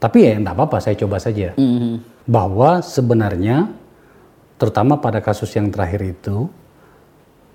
[0.00, 1.56] Tapi ya enggak apa-apa, saya coba saja.
[1.56, 1.94] Mm -hmm.
[2.28, 3.72] Bahwa sebenarnya,
[4.60, 6.48] terutama pada kasus yang terakhir itu,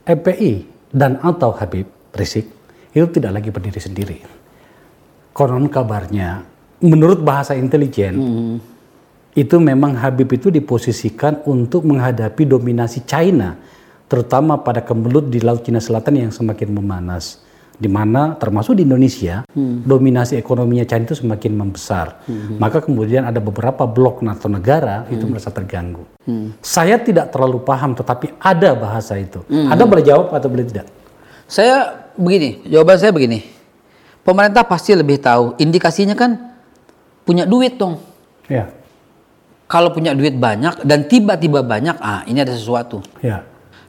[0.06, 2.50] EPI dan atau Habib Rizik
[2.96, 4.18] itu tidak lagi berdiri sendiri
[5.36, 6.48] konon kabarnya
[6.80, 8.56] menurut bahasa intelijen hmm.
[9.36, 13.60] itu memang Habib itu diposisikan untuk menghadapi dominasi China
[14.08, 17.44] terutama pada kemelut di Laut Cina Selatan yang semakin memanas
[17.76, 19.84] di mana termasuk di Indonesia hmm.
[19.84, 22.56] dominasi ekonominya China itu semakin membesar hmm.
[22.56, 25.12] maka kemudian ada beberapa blok NATO negara hmm.
[25.20, 26.64] itu merasa terganggu hmm.
[26.64, 29.68] saya tidak terlalu paham tetapi ada bahasa itu hmm.
[29.68, 30.88] ada boleh jawab atau boleh tidak
[31.44, 33.55] saya begini jawaban saya begini
[34.26, 35.56] pemerintah pasti lebih tahu.
[35.62, 36.36] Indikasinya kan
[37.24, 38.02] punya duit dong.
[38.50, 38.74] Ya.
[39.70, 43.02] Kalau punya duit banyak dan tiba-tiba banyak, ah ini ada sesuatu.
[43.22, 43.46] Ya.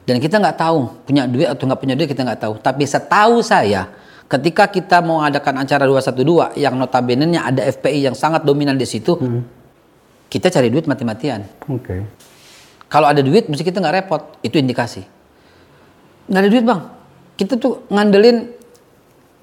[0.07, 2.53] Dan kita nggak tahu punya duit atau nggak punya duit kita nggak tahu.
[2.63, 3.91] Tapi setahu saya,
[4.31, 9.19] ketika kita mau mengadakan acara 212 yang notabene-nya ada FPI yang sangat dominan di situ,
[9.19, 9.41] hmm.
[10.31, 11.43] kita cari duit mati-matian.
[11.67, 11.83] Oke.
[11.83, 12.01] Okay.
[12.87, 14.21] Kalau ada duit, mesti kita nggak repot.
[14.39, 15.03] Itu indikasi.
[16.31, 16.81] Nggak ada duit bang.
[17.35, 18.37] Kita tuh ngandelin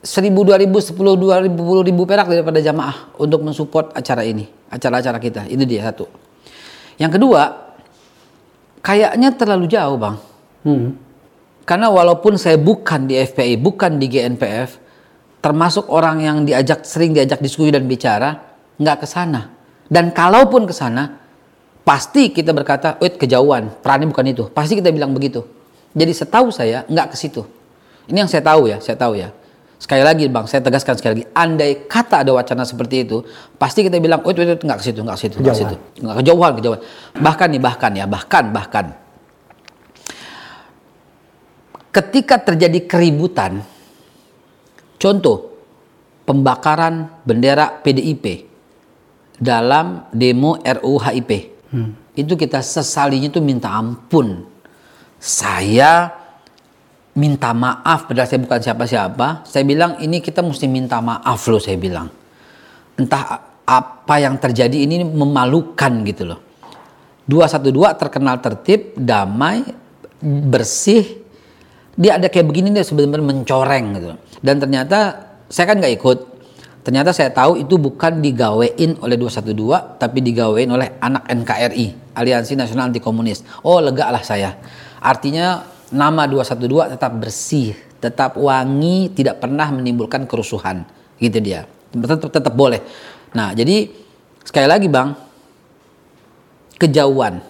[0.04, 4.44] seribu dua ribu sepuluh dua ribu puluh ribu perak daripada jamaah untuk mensupport acara ini
[4.68, 6.04] acara-acara kita itu dia satu
[7.00, 7.74] yang kedua
[8.84, 10.16] kayaknya terlalu jauh bang
[10.68, 10.88] hmm.
[11.64, 14.76] karena walaupun saya bukan di FPI bukan di GNPF
[15.40, 19.54] termasuk orang yang diajak sering diajak diskusi dan bicara nggak ke sana
[19.88, 21.24] dan kalaupun ke sana
[21.84, 25.44] pasti kita berkata, "Wait, kejauhan, perannya bukan itu." Pasti kita bilang begitu.
[25.92, 27.44] Jadi setahu saya nggak ke situ.
[28.08, 29.30] Ini yang saya tahu ya, saya tahu ya.
[29.84, 33.20] Sekali lagi bang, saya tegaskan sekali lagi, andai kata ada wacana seperti itu,
[33.60, 35.76] pasti kita bilang, oh itu, itu nggak ke situ, nggak ke situ, nggak ke situ,
[36.00, 36.80] nggak kejauhan, kejauhan.
[37.20, 38.96] Bahkan nih, bahkan ya, bahkan, bahkan.
[41.92, 43.60] Ketika terjadi keributan,
[44.96, 45.52] contoh
[46.24, 48.48] pembakaran bendera PDIP
[49.36, 51.30] dalam demo RUU HIP,
[51.76, 52.16] hmm.
[52.16, 54.48] itu kita sesalinya itu minta ampun.
[55.20, 56.23] Saya
[57.14, 59.46] minta maaf padahal saya bukan siapa-siapa.
[59.46, 62.10] Saya bilang ini kita mesti minta maaf loh saya bilang.
[62.94, 63.22] Entah
[63.64, 66.40] apa yang terjadi ini memalukan gitu loh.
[67.24, 69.64] 212 terkenal tertib, damai,
[70.20, 71.24] bersih.
[71.94, 74.06] Dia ada kayak begini dia sebenarnya mencoreng gitu.
[74.44, 76.18] Dan ternyata saya kan nggak ikut.
[76.84, 82.92] Ternyata saya tahu itu bukan digawein oleh 212 tapi digawein oleh anak NKRI, Aliansi Nasional
[82.92, 83.40] Anti Komunis.
[83.64, 84.52] Oh, lega lah saya.
[85.00, 90.84] Artinya nama 212 tetap bersih, tetap wangi, tidak pernah menimbulkan kerusuhan.
[91.18, 91.68] Gitu dia.
[91.92, 92.80] Tetap tetap boleh.
[93.34, 93.90] Nah, jadi
[94.44, 95.16] sekali lagi Bang,
[96.78, 97.40] kejauhan.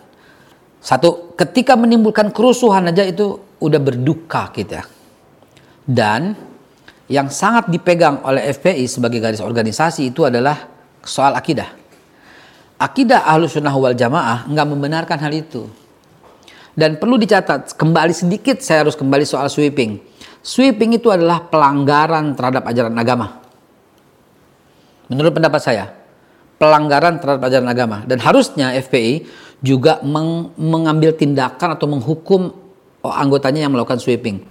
[0.84, 4.84] Satu, ketika menimbulkan kerusuhan aja itu udah berduka kita.
[5.84, 6.36] Dan
[7.08, 10.68] yang sangat dipegang oleh FPI sebagai garis organisasi itu adalah
[11.04, 11.68] soal akidah.
[12.80, 15.68] Akidah Ahlus Sunnah wal Jamaah nggak membenarkan hal itu.
[16.74, 20.02] Dan perlu dicatat, kembali sedikit saya harus kembali soal sweeping.
[20.42, 23.40] Sweeping itu adalah pelanggaran terhadap ajaran agama.
[25.06, 25.84] Menurut pendapat saya,
[26.58, 29.24] pelanggaran terhadap ajaran agama dan harusnya FPI
[29.62, 32.52] juga meng- mengambil tindakan atau menghukum
[33.04, 34.42] anggotanya yang melakukan sweeping.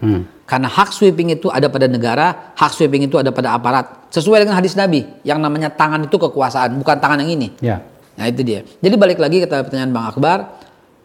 [0.45, 4.09] Karena hak sweeping itu ada pada negara, hak sweeping itu ada pada aparat.
[4.13, 7.47] Sesuai dengan hadis Nabi yang namanya tangan itu kekuasaan, bukan tangan yang ini.
[7.59, 7.81] Ya.
[8.13, 8.61] Nah itu dia.
[8.61, 10.53] Jadi balik lagi ke pertanyaan Bang Akbar,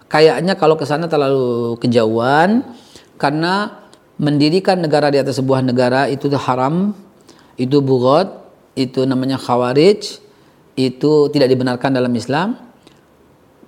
[0.08, 2.64] kayaknya kalau ke sana terlalu kejauhan
[3.20, 3.84] karena
[4.18, 6.96] mendirikan negara di atas sebuah negara itu haram,
[7.54, 8.26] itu bugot,
[8.74, 10.18] itu namanya khawarij,
[10.74, 12.58] itu tidak dibenarkan dalam Islam.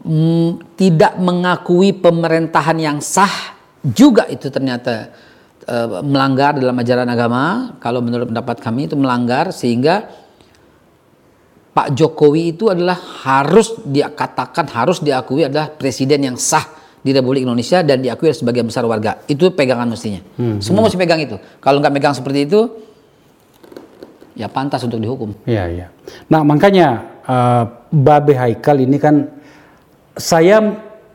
[0.01, 3.53] Hmm, tidak mengakui pemerintahan yang sah
[3.85, 5.13] juga itu ternyata
[5.69, 7.77] eh, melanggar dalam ajaran agama.
[7.85, 10.09] Kalau menurut pendapat kami itu melanggar sehingga
[11.71, 16.67] Pak Jokowi itu adalah harus dia katakan harus diakui adalah presiden yang sah
[17.01, 19.23] di Republik Indonesia dan diakui oleh sebagian besar warga.
[19.25, 20.21] Itu pegangan mestinya.
[20.61, 21.39] Semua mesti pegang itu.
[21.63, 22.61] Kalau nggak pegang seperti itu,
[24.37, 25.33] ya pantas untuk dihukum.
[25.49, 25.87] Iya, iya.
[26.29, 26.89] Nah, makanya
[27.25, 29.29] eh, Babe Haikal ini kan
[30.17, 30.61] saya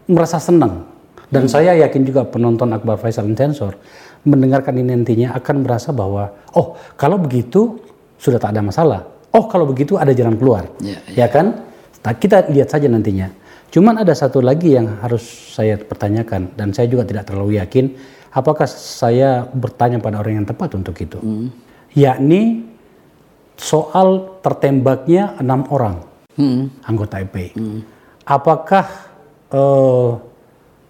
[0.09, 0.85] merasa senang
[1.29, 3.77] dan saya yakin juga penonton Akbar Faisal Sensor
[4.25, 7.77] mendengarkan ini nantinya akan merasa bahwa oh, kalau begitu
[8.17, 9.01] sudah tak ada masalah.
[9.35, 10.71] Oh, kalau begitu ada jalan keluar.
[10.79, 11.67] Iya, Ya kan?
[12.07, 13.27] Nah, kita lihat saja nantinya.
[13.67, 17.91] Cuman ada satu lagi yang harus saya pertanyakan dan saya juga tidak terlalu yakin
[18.31, 21.19] apakah saya bertanya pada orang yang tepat untuk itu.
[21.91, 22.63] Yakni
[23.59, 26.07] soal tertembaknya enam orang
[26.87, 27.51] anggota EPI.
[28.23, 28.85] Apakah
[29.51, 30.11] eh,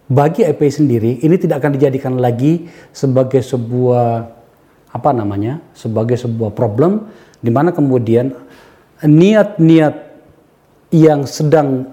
[0.06, 4.30] bagi EPI sendiri ini tidak akan dijadikan lagi sebagai sebuah
[4.94, 7.10] apa namanya, sebagai sebuah problem
[7.46, 8.34] di mana kemudian
[9.06, 9.96] niat-niat
[10.90, 11.86] yang sedang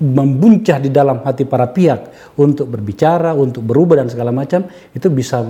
[0.00, 4.64] membuncah di dalam hati para pihak untuk berbicara, untuk berubah dan segala macam
[4.96, 5.44] itu bisa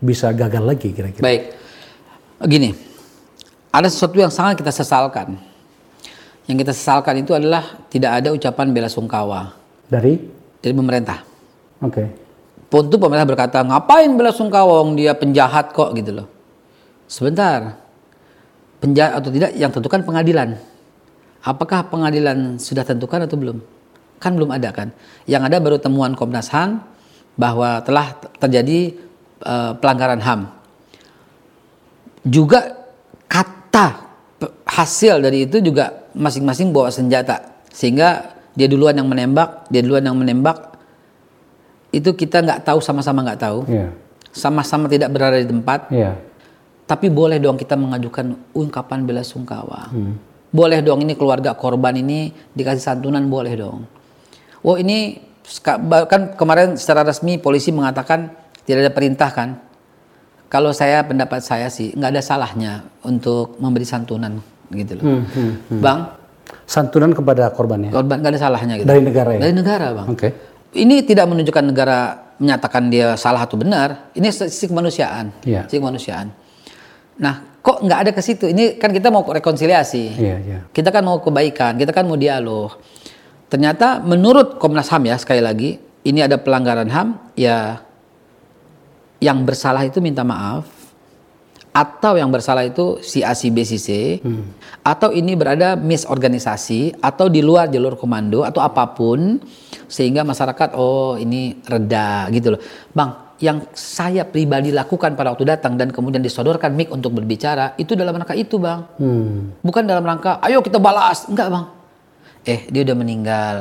[0.00, 1.22] bisa gagal lagi kira-kira.
[1.22, 1.42] Baik.
[2.44, 2.70] Gini,
[3.70, 5.38] ada sesuatu yang sangat kita sesalkan.
[6.44, 9.56] Yang kita sesalkan itu adalah tidak ada ucapan bela sungkawa
[9.88, 10.20] Dari
[10.60, 11.24] dari pemerintah.
[11.80, 12.04] oke.
[12.68, 16.28] Pun tuh pemerintah berkata, ngapain bela sungkawa wong dia penjahat kok gitu loh.
[17.06, 17.83] Sebentar.
[18.84, 20.60] Penjahat atau tidak yang tentukan pengadilan.
[21.40, 23.58] Apakah pengadilan sudah tentukan atau belum?
[24.20, 24.92] Kan belum ada kan.
[25.24, 26.84] Yang ada baru temuan Komnas HAM
[27.40, 28.92] bahwa telah terjadi
[29.40, 30.40] eh, pelanggaran HAM.
[32.28, 32.84] Juga
[33.24, 34.04] kata
[34.68, 37.40] hasil dari itu juga masing-masing bawa senjata.
[37.72, 40.74] Sehingga dia duluan yang menembak, dia duluan yang menembak,
[41.94, 43.88] itu kita nggak tahu sama-sama nggak tahu Iya.
[44.34, 46.18] sama-sama tidak berada di tempat Iya.
[46.84, 50.16] Tapi boleh dong kita mengajukan ungkapan bela sungkawa Hmm.
[50.50, 53.88] boleh dong ini keluarga korban ini dikasih santunan boleh dong
[54.60, 55.18] oh ini
[55.82, 58.32] bahkan kemarin secara resmi polisi mengatakan
[58.64, 59.48] tidak ada perintah kan
[60.46, 62.72] kalau saya pendapat saya sih nggak ada salahnya
[63.02, 66.00] untuk memberi santunan gitu loh Hmm, bang
[66.64, 69.40] Santunan kepada korbannya korban nggak ada salahnya gitu dari negara ya.
[69.40, 70.28] dari negara bang Oke.
[70.74, 71.98] ini tidak menunjukkan negara
[72.34, 74.10] menyatakan dia salah atau benar.
[74.10, 75.70] Ini sisi kemanusiaan, Iya.
[75.70, 76.34] sisi kemanusiaan.
[77.20, 78.50] Nah, kok nggak ada ke situ?
[78.50, 80.04] Ini kan kita mau rekonsiliasi.
[80.18, 80.58] Iya, iya.
[80.68, 82.74] Kita kan mau kebaikan, kita kan mau dialog.
[83.48, 87.08] Ternyata menurut Komnas HAM ya sekali lagi, ini ada pelanggaran HAM,
[87.38, 87.80] ya
[89.22, 90.68] yang bersalah itu minta maaf
[91.74, 94.22] atau yang bersalah itu si A si B si C
[94.86, 99.42] atau ini berada misorganisasi atau di luar jalur komando atau apa pun
[99.90, 102.60] sehingga masyarakat oh ini reda gitu loh.
[102.94, 107.98] Bang, yang saya pribadi lakukan pada waktu datang dan kemudian disodorkan mic untuk berbicara itu
[107.98, 108.86] dalam rangka itu, Bang.
[108.98, 109.54] Hmm.
[109.58, 111.66] Bukan dalam rangka ayo kita balas, enggak, Bang.
[112.46, 113.56] Eh, dia udah meninggal.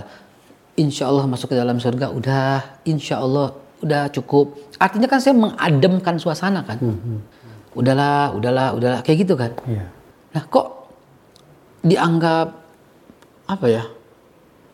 [0.77, 4.57] Insya Allah masuk ke dalam surga udah, insya Allah udah cukup.
[4.77, 6.77] Artinya kan saya mengademkan suasana kan.
[7.73, 9.51] Udahlah, udahlah, udahlah kayak gitu kan.
[9.65, 9.85] Iya.
[10.33, 10.67] Nah, kok
[11.85, 12.47] dianggap
[13.49, 13.83] apa ya?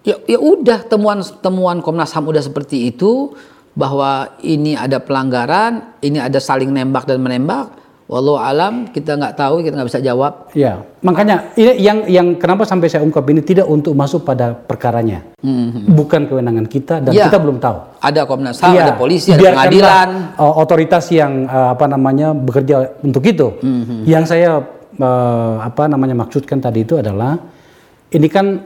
[0.08, 3.36] Ya, ya udah temuan temuan Komnas HAM udah seperti itu
[3.78, 7.78] bahwa ini ada pelanggaran, ini ada saling nembak dan menembak.
[8.10, 10.50] Walau alam kita nggak tahu, kita nggak bisa jawab.
[10.58, 15.22] Ya, makanya ini yang yang kenapa sampai saya ungkap ini tidak untuk masuk pada perkaranya,
[15.86, 17.30] bukan kewenangan kita dan Ya.
[17.30, 17.78] kita belum tahu.
[18.02, 20.10] Ada Komnas HAM, Iya, ada polisi, ada biarkanlah, pengadilan.
[20.42, 23.54] uh, otoritas yang uh, apa namanya bekerja untuk itu.
[23.62, 24.02] Mhm.
[24.10, 24.58] Yang saya
[24.98, 27.38] uh, apa namanya maksudkan tadi itu adalah
[28.10, 28.58] ini kan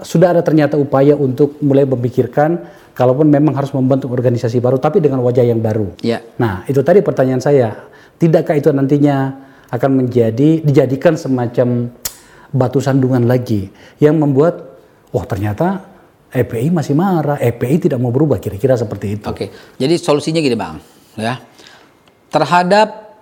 [0.00, 2.64] sudah ada ternyata upaya untuk mulai memikirkan
[3.00, 5.96] kalaupun memang harus membentuk organisasi baru tapi dengan wajah yang baru.
[6.04, 6.20] Ya.
[6.36, 7.88] Nah, itu tadi pertanyaan saya.
[8.20, 9.32] Tidakkah itu nantinya
[9.72, 11.88] akan menjadi dijadikan semacam
[12.52, 14.76] batu sandungan lagi yang membuat
[15.16, 15.88] oh ternyata
[16.28, 19.26] EPI masih marah, EPI tidak mau berubah kira-kira seperti itu.
[19.32, 19.48] Oke,
[19.80, 20.76] jadi solusinya gini bang,
[21.16, 21.40] ya
[22.30, 23.16] terhadap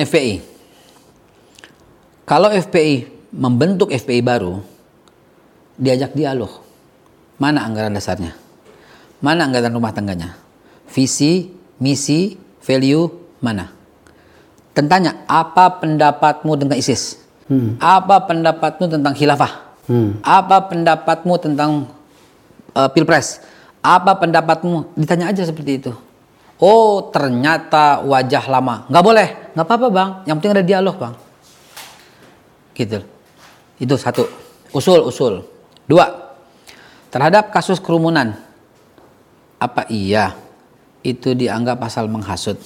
[0.00, 0.40] FPI.
[2.24, 4.62] Kalau FPI membentuk FPI baru,
[5.76, 6.62] diajak dialog.
[7.36, 8.49] Mana anggaran dasarnya?
[9.20, 10.36] Mana anggaran rumah tangganya?
[10.88, 13.08] Visi, misi, value,
[13.44, 13.68] mana?
[14.72, 17.20] Tentanya, apa pendapatmu tentang ISIS?
[17.82, 19.76] Apa pendapatmu tentang khilafah?
[20.24, 21.90] Apa pendapatmu tentang
[22.72, 23.42] uh, pilpres?
[23.82, 24.94] Apa pendapatmu?
[24.94, 25.92] Ditanya aja seperti itu.
[26.60, 28.84] Oh, ternyata wajah lama.
[28.86, 29.28] Nggak boleh.
[29.56, 30.10] Nggak apa-apa, Bang.
[30.28, 31.14] Yang penting ada dialog, Bang.
[32.76, 33.00] Gitu.
[33.80, 34.28] Itu satu.
[34.70, 35.42] Usul-usul.
[35.88, 36.06] Dua.
[37.10, 38.49] Terhadap kasus kerumunan.
[39.60, 40.32] Apa iya
[41.04, 42.56] itu dianggap pasal menghasut?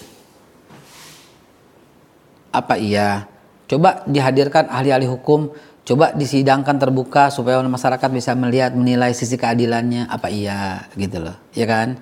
[2.55, 3.27] Apa iya?
[3.67, 5.51] Coba dihadirkan ahli-ahli hukum,
[5.83, 11.67] coba disidangkan terbuka supaya masyarakat bisa melihat menilai sisi keadilannya apa iya gitu loh, ya
[11.67, 11.99] kan?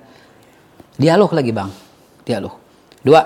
[0.93, 1.73] Dialog lagi, Bang.
[2.21, 2.53] Dialog.
[3.01, 3.25] Dua,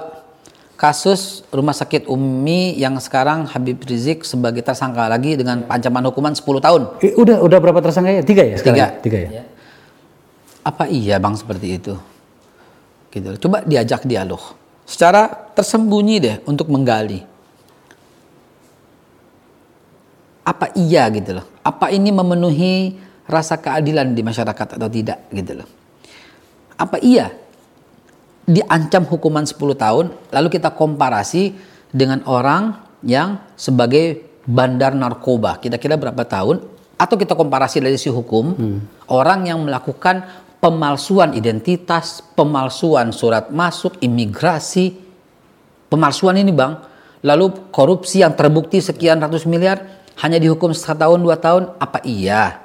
[0.80, 6.64] kasus rumah sakit Umi yang sekarang Habib Rizik sebagai tersangka lagi dengan ancaman hukuman 10
[6.64, 6.82] tahun.
[7.04, 8.24] Eh, udah udah berapa tersangka ya?
[8.24, 8.56] Tiga ya?
[8.56, 8.78] sekarang?
[8.80, 8.88] Tiga.
[9.04, 9.44] Tiga ya.
[10.68, 11.96] Apa iya Bang seperti itu?
[13.08, 13.40] Gitu.
[13.48, 14.60] Coba diajak dialog.
[14.84, 17.24] Secara tersembunyi deh untuk menggali.
[20.44, 21.48] Apa iya gitu loh?
[21.64, 25.68] Apa ini memenuhi rasa keadilan di masyarakat atau tidak gitu loh?
[26.76, 27.32] Apa iya
[28.48, 31.52] diancam hukuman 10 tahun lalu kita komparasi
[31.92, 36.64] dengan orang yang sebagai bandar narkoba kira-kira berapa tahun
[36.96, 38.56] atau kita komparasi dari sisi hukum
[39.12, 40.24] orang yang melakukan
[40.58, 44.98] pemalsuan identitas pemalsuan surat masuk imigrasi.
[45.88, 46.76] Pemalsuan ini bang.
[47.26, 52.62] Lalu korupsi yang terbukti sekian ratus miliar hanya dihukum setahun dua tahun apa iya?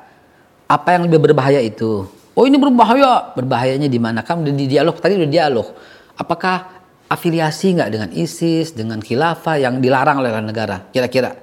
[0.69, 2.09] Apa yang lebih berbahaya itu?
[2.33, 3.33] Oh ini berbahaya.
[3.37, 4.25] Berbahayanya di mana?
[4.25, 4.97] Udah di dialog.
[5.01, 5.69] Tadi udah dialog.
[6.17, 10.89] Apakah afiliasi nggak dengan ISIS dengan khilafah yang dilarang oleh negara?
[10.93, 11.37] Kira-kira.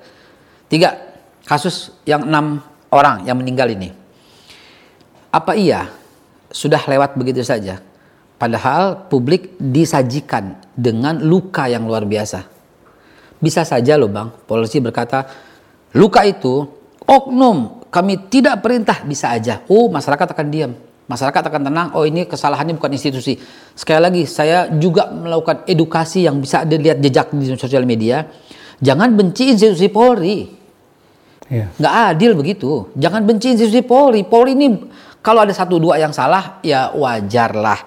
[0.69, 0.97] Tiga
[1.45, 2.61] kasus yang enam
[2.93, 3.93] orang yang meninggal ini.
[5.29, 5.98] Apa iya
[6.49, 7.81] sudah lewat begitu saja.
[8.39, 12.47] Padahal publik disajikan dengan luka yang luar biasa.
[13.39, 14.31] Bisa saja loh bang.
[14.47, 15.27] Polisi berkata
[15.95, 16.63] luka itu
[17.03, 17.87] oknum.
[17.91, 19.03] Kami tidak perintah.
[19.03, 19.63] Bisa aja.
[19.67, 20.71] Oh masyarakat akan diam.
[21.09, 21.87] Masyarakat akan tenang.
[21.97, 23.35] Oh ini kesalahannya bukan institusi.
[23.75, 28.23] Sekali lagi saya juga melakukan edukasi yang bisa dilihat jejak di sosial media.
[28.79, 30.59] Jangan benci institusi Polri.
[31.49, 31.65] Iya.
[31.81, 32.93] nggak adil begitu.
[32.93, 34.21] Jangan benci institusi Polri.
[34.21, 34.69] Polri ini
[35.19, 37.79] kalau ada satu dua yang salah ya wajar lah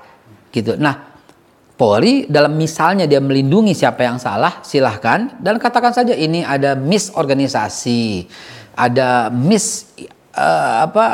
[0.52, 0.76] gitu.
[0.76, 1.12] Nah
[1.72, 8.28] Polri dalam misalnya dia melindungi siapa yang salah silahkan dan katakan saja ini ada misorganisasi,
[8.76, 9.90] ada mis
[10.36, 11.06] eh, apa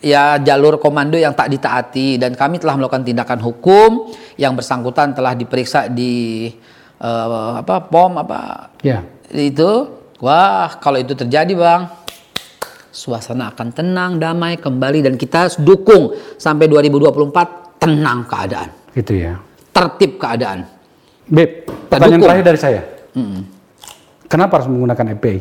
[0.00, 5.34] ya jalur komando yang tak ditaati dan kami telah melakukan tindakan hukum yang bersangkutan telah
[5.34, 6.48] diperiksa di
[7.02, 9.02] eh, apa pom apa Ya.
[9.34, 9.90] itu
[10.22, 11.82] wah kalau itu terjadi bang
[12.96, 19.36] suasana akan tenang damai kembali dan kita dukung sampai 2024 tenang keadaan Gitu ya.
[19.68, 20.64] tertib keadaan
[21.28, 22.24] Beb, pertanyaan dukung.
[22.24, 22.80] terakhir dari saya.
[24.24, 25.38] Kenapa harus menggunakan EPI?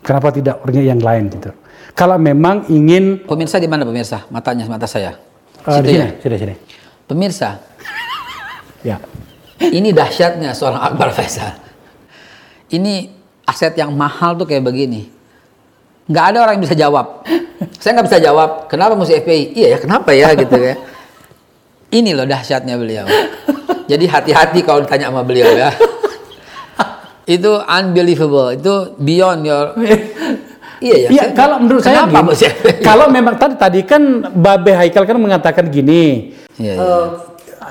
[0.00, 1.50] Kenapa tidak orangnya yang lain gitu?
[1.92, 5.12] Kalau memang ingin pemirsa di mana pemirsa matanya mata saya
[5.60, 6.54] Situ sini, ya sini, sini.
[7.04, 7.60] pemirsa
[8.80, 8.96] Ya.
[9.60, 11.52] ini dahsyatnya seorang Akbar Faisal
[12.70, 13.12] ini
[13.50, 15.10] aset yang mahal tuh kayak begini.
[16.06, 17.26] Nggak ada orang yang bisa jawab.
[17.82, 20.74] Saya nggak bisa jawab kenapa mesti FPI iya ya kenapa ya gitu ya.
[21.90, 23.06] Ini loh dahsyatnya beliau.
[23.90, 25.74] Jadi hati-hati kalau ditanya sama beliau ya.
[27.26, 28.54] Itu unbelievable.
[28.54, 29.74] Itu beyond your
[30.80, 32.48] iya ya Iya, kalau menurut saya gini,
[32.80, 36.80] kalau memang tadi tadi kan Babe Haikal kan mengatakan gini, Iya, iya.
[36.80, 37.06] eh,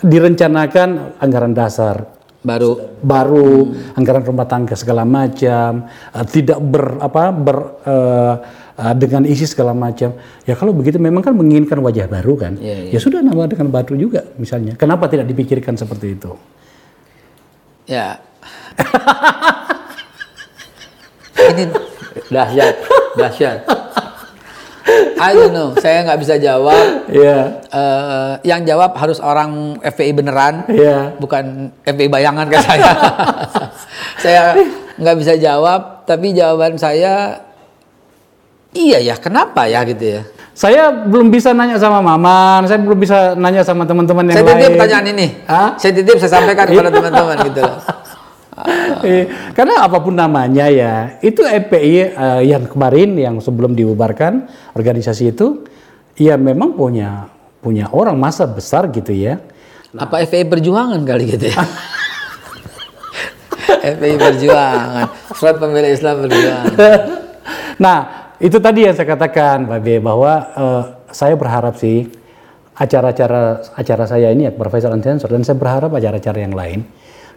[0.05, 7.57] direncanakan anggaran dasar baru baru, anggaran rumah tangga segala macam, eh, tidak ber apa ber
[7.83, 8.35] eh,
[8.95, 10.15] dengan isi segala macam.
[10.47, 12.55] Ya kalau begitu memang kan menginginkan wajah baru kan.
[12.55, 14.79] Iya, Ya sudah nama dengan batu juga misalnya.
[14.79, 16.31] Kenapa tidak dipikirkan seperti itu?
[17.83, 18.23] Ya.
[21.39, 21.63] Ini
[22.31, 22.75] dahsyat,
[23.19, 23.88] dahsyat.
[25.15, 26.85] I don't know, saya nggak bisa jawab.
[27.07, 31.13] Ya, Eh, yang jawab harus orang FPI beneran, ya.
[31.15, 32.91] bukan FPI bayangan ke saya.
[34.23, 34.43] saya
[34.95, 37.43] nggak bisa jawab, tapi jawaban saya
[38.71, 40.21] iya ya, kenapa ya gitu ya.
[40.53, 44.55] Saya belum bisa nanya sama Maman, saya belum bisa nanya sama teman-teman yang Saya lain.
[44.57, 45.27] titip pertanyaan ini.
[45.47, 45.69] Hah?
[45.79, 47.79] Saya titip saya sampaikan kepada teman-teman gitu loh.
[48.99, 49.23] Eh,
[49.55, 55.63] karena apa pun namanya ya, itu EPI eh, yang kemarin yang sebelum dibubarkan organisasi itu,
[56.19, 57.31] ya memang punya
[57.63, 59.39] punya orang masa besar gitu ya.
[59.95, 61.63] Apa FPI Perjuangan kali gitu ya?
[63.95, 66.73] FPI Perjuangan, Front Pembela Islam Perjuangan.
[67.83, 67.97] nah,
[68.39, 72.07] itu tadi yang saya katakan, Babe, bahwa uh, saya berharap sih
[72.79, 76.79] acara-acara acara saya ini ya Profesor Sensor dan saya berharap acara-acara yang lain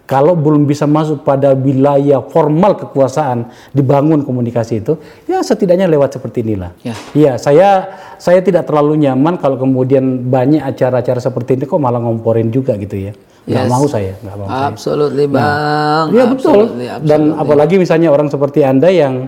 [0.03, 6.43] kalau belum bisa masuk pada wilayah formal kekuasaan dibangun komunikasi itu ya setidaknya lewat seperti
[6.43, 7.87] inilah ya, ya saya
[8.19, 13.09] saya tidak terlalu nyaman kalau kemudian banyak acara-acara seperti ini kok malah ngomporin juga gitu
[13.09, 13.71] ya nggak Yes.
[13.75, 14.63] mau saya nggak mau saya.
[14.71, 16.15] Absolutely, Bang.
[16.15, 16.59] Iya betul.
[16.63, 19.27] Absolutely, Dan apalagi misalnya orang seperti anda yang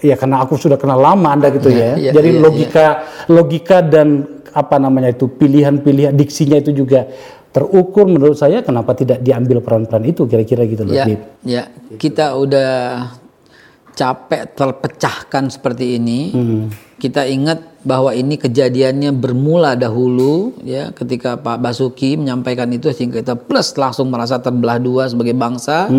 [0.00, 1.92] ya karena aku sudah kenal lama anda gitu ya.
[2.08, 2.86] Iya, Jadi iya, logika
[3.28, 7.04] logika dan apa namanya itu pilihan-pilihan diksinya itu juga
[7.58, 10.94] terukur menurut saya kenapa tidak diambil peran-peran itu kira-kira gitu loh.
[10.94, 11.20] Ya, Bib.
[11.42, 11.62] ya,
[11.98, 12.70] kita udah
[13.98, 16.30] capek terpecahkan seperti ini.
[16.98, 23.34] Kita ingat bahwa ini kejadiannya bermula dahulu ya ketika Pak Basuki menyampaikan itu sehingga kita
[23.34, 25.90] plus langsung merasa terbelah dua sebagai bangsa.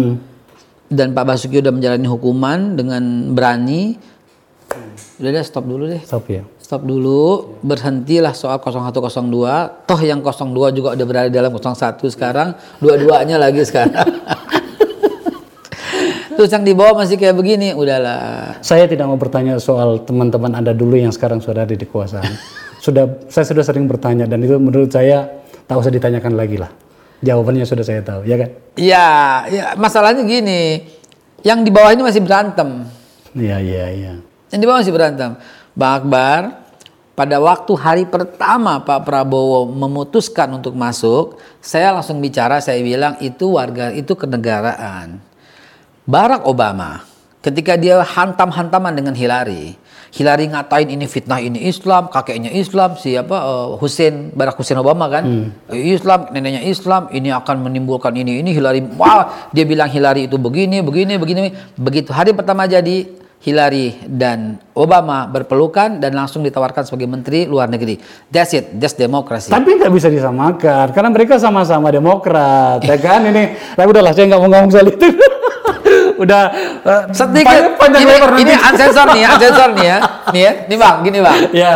[0.89, 3.99] Dan Pak Basuki udah menjalani hukuman dengan berani.
[5.19, 5.99] Udah deh stop dulu deh.
[6.07, 6.47] Stop ya.
[6.69, 9.89] Stop dulu, berhentilah soal 0102.
[9.89, 14.05] Toh yang 02 juga udah berada dalam 01 sekarang, dua-duanya lagi sekarang.
[16.37, 18.61] Terus yang di bawah masih kayak begini, udahlah.
[18.61, 22.37] Saya tidak mau bertanya soal teman-teman anda dulu yang sekarang sudah ada di kekuasaan.
[22.85, 25.25] sudah saya sudah sering bertanya dan itu menurut saya
[25.65, 26.69] tak usah ditanyakan lagi lah.
[27.25, 28.49] Jawabannya sudah saya tahu, ya kan?
[28.77, 29.07] Ya,
[29.49, 30.85] ya masalahnya gini.
[31.41, 32.85] Yang di bawah ini masih berantem.
[33.33, 34.13] Iya, iya, iya.
[34.53, 35.33] Yang di bawah masih berantem.
[35.79, 36.67] Bang Akbar,
[37.15, 43.55] pada waktu hari pertama Pak Prabowo memutuskan untuk masuk, saya langsung bicara, saya bilang itu
[43.55, 45.23] warga, itu kenegaraan.
[46.03, 47.07] Barack Obama,
[47.39, 49.79] ketika dia hantam-hantaman dengan Hillary,
[50.11, 55.53] Hillary ngatain ini fitnah ini Islam, kakeknya Islam, siapa eh, Hussein Barack Hussein Obama kan,
[55.71, 60.35] Eh, Islam, neneknya Islam, ini akan menimbulkan ini ini Hillary, wah dia bilang Hillary itu
[60.35, 67.07] begini begini begini, begitu hari pertama jadi Hillary dan Obama berpelukan dan langsung ditawarkan sebagai
[67.07, 67.95] menteri luar negeri.
[68.27, 69.47] That's it, that's democracy.
[69.47, 73.23] Tapi nggak bisa disamakan karena mereka sama-sama Demokrat, ya kan?
[73.31, 75.07] Ini, tapi udahlah saya nggak mau ngomong soal itu.
[76.23, 76.51] Udah
[76.83, 79.97] eh, Sedikit, panjang, panjang ini, lebar ini unsensor nih, ya, unsensor nih ya,
[80.35, 81.37] nih ya, nih bang, gini bang.
[81.55, 81.71] Ya,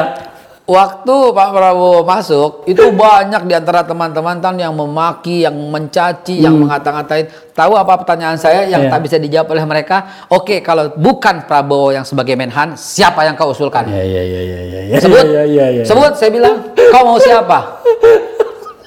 [0.64, 6.56] Waktu Pak Prabowo masuk, itu banyak di antara teman-teman tan yang memaki, yang mencaci, yang
[6.56, 7.28] mengata-ngatain.
[7.52, 8.92] Tahu apa pertanyaan saya yang Iya.
[8.96, 10.24] tak bisa dijawab oleh mereka?
[10.32, 13.92] Oke, kalau bukan Prabowo yang sebagai Menhan, siapa yang kau usulkan?
[13.92, 15.84] ya, ya, ya, ya, ya, ya, Sebut, ya, ya, ya.
[15.84, 16.16] sebut.
[16.16, 17.84] Saya bilang, kau mau siapa?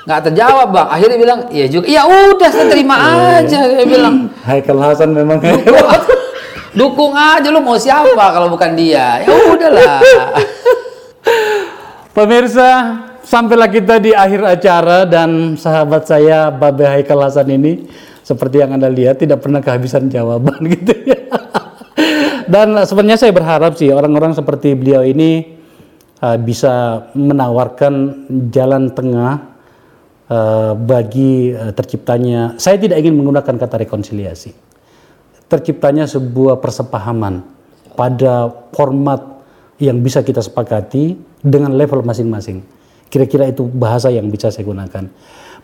[0.08, 0.88] Nggak terjawab bang.
[0.88, 1.84] Akhirnya bilang, iya juga.
[1.92, 2.96] Iya udah, saya terima
[3.36, 3.58] aja.
[3.68, 6.00] Saya bilang, Haikal Hasan memang hebat.
[6.80, 9.20] dukung aja lu mau siapa kalau bukan dia.
[9.20, 10.00] Ya udahlah.
[12.16, 12.96] Pemirsa,
[13.28, 17.84] sampailah kita di akhir acara dan sahabat saya Babe Haikal Hasan ini
[18.24, 21.20] seperti yang Anda lihat tidak pernah kehabisan jawaban gitu ya.
[22.48, 25.60] Dan sebenarnya saya berharap sih orang-orang seperti beliau ini
[26.24, 29.52] uh, bisa menawarkan jalan tengah
[30.32, 32.56] uh, bagi uh, terciptanya.
[32.56, 34.56] Saya tidak ingin menggunakan kata rekonsiliasi.
[35.52, 37.44] Terciptanya sebuah persepahaman
[37.92, 39.35] pada format
[39.76, 42.64] yang bisa kita sepakati dengan level masing-masing.
[43.06, 45.06] Kira-kira itu bahasa yang bisa saya gunakan.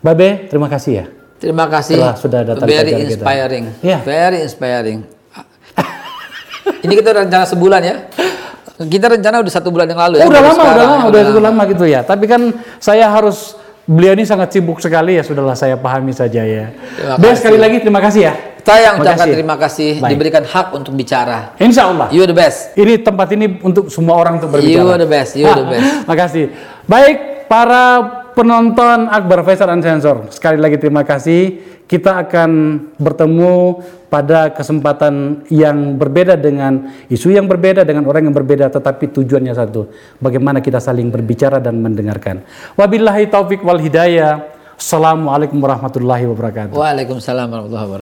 [0.02, 1.06] Babe, terima kasih ya.
[1.42, 1.98] Terima kasih.
[1.98, 3.12] Telah sudah datang Very acara kita.
[3.18, 3.64] inspiring.
[3.82, 3.98] Iya.
[4.06, 4.98] Very inspiring.
[6.82, 7.96] Ini kita rencana sebulan ya.
[8.82, 10.26] Kita rencana udah satu bulan yang lalu ya.
[10.26, 12.00] Oh, udah lama, udah lama, ya, udah cukup lama gitu ya.
[12.02, 12.42] Tapi kan
[12.78, 16.70] saya harus beliau ini sangat sibuk sekali ya sudahlah saya pahami saja ya.
[16.98, 17.38] Terima kasih.
[17.38, 18.34] sekali lagi terima kasih ya.
[18.62, 19.34] Saya yang Terima ucapkan kasih.
[19.34, 20.10] terima kasih Baik.
[20.14, 21.38] diberikan hak untuk bicara.
[21.58, 22.06] Insya Allah.
[22.14, 22.72] You the best.
[22.78, 24.94] Ini tempat ini untuk semua orang untuk berbicara.
[24.94, 25.86] You the best, you the best.
[26.10, 26.44] Makasih.
[26.86, 27.84] Baik, para
[28.32, 30.30] penonton Akbar Faisal Unsensor.
[30.30, 31.70] Sekali lagi terima kasih.
[31.84, 32.50] Kita akan
[32.96, 39.52] bertemu pada kesempatan yang berbeda dengan isu yang berbeda dengan orang yang berbeda tetapi tujuannya
[39.52, 39.92] satu.
[40.16, 42.40] Bagaimana kita saling berbicara dan mendengarkan.
[42.80, 44.40] Wabillahi taufik wal hidayah.
[44.72, 46.72] Assalamualaikum warahmatullahi wabarakatuh.
[46.72, 48.01] Waalaikumsalam warahmatullahi wabarakatuh.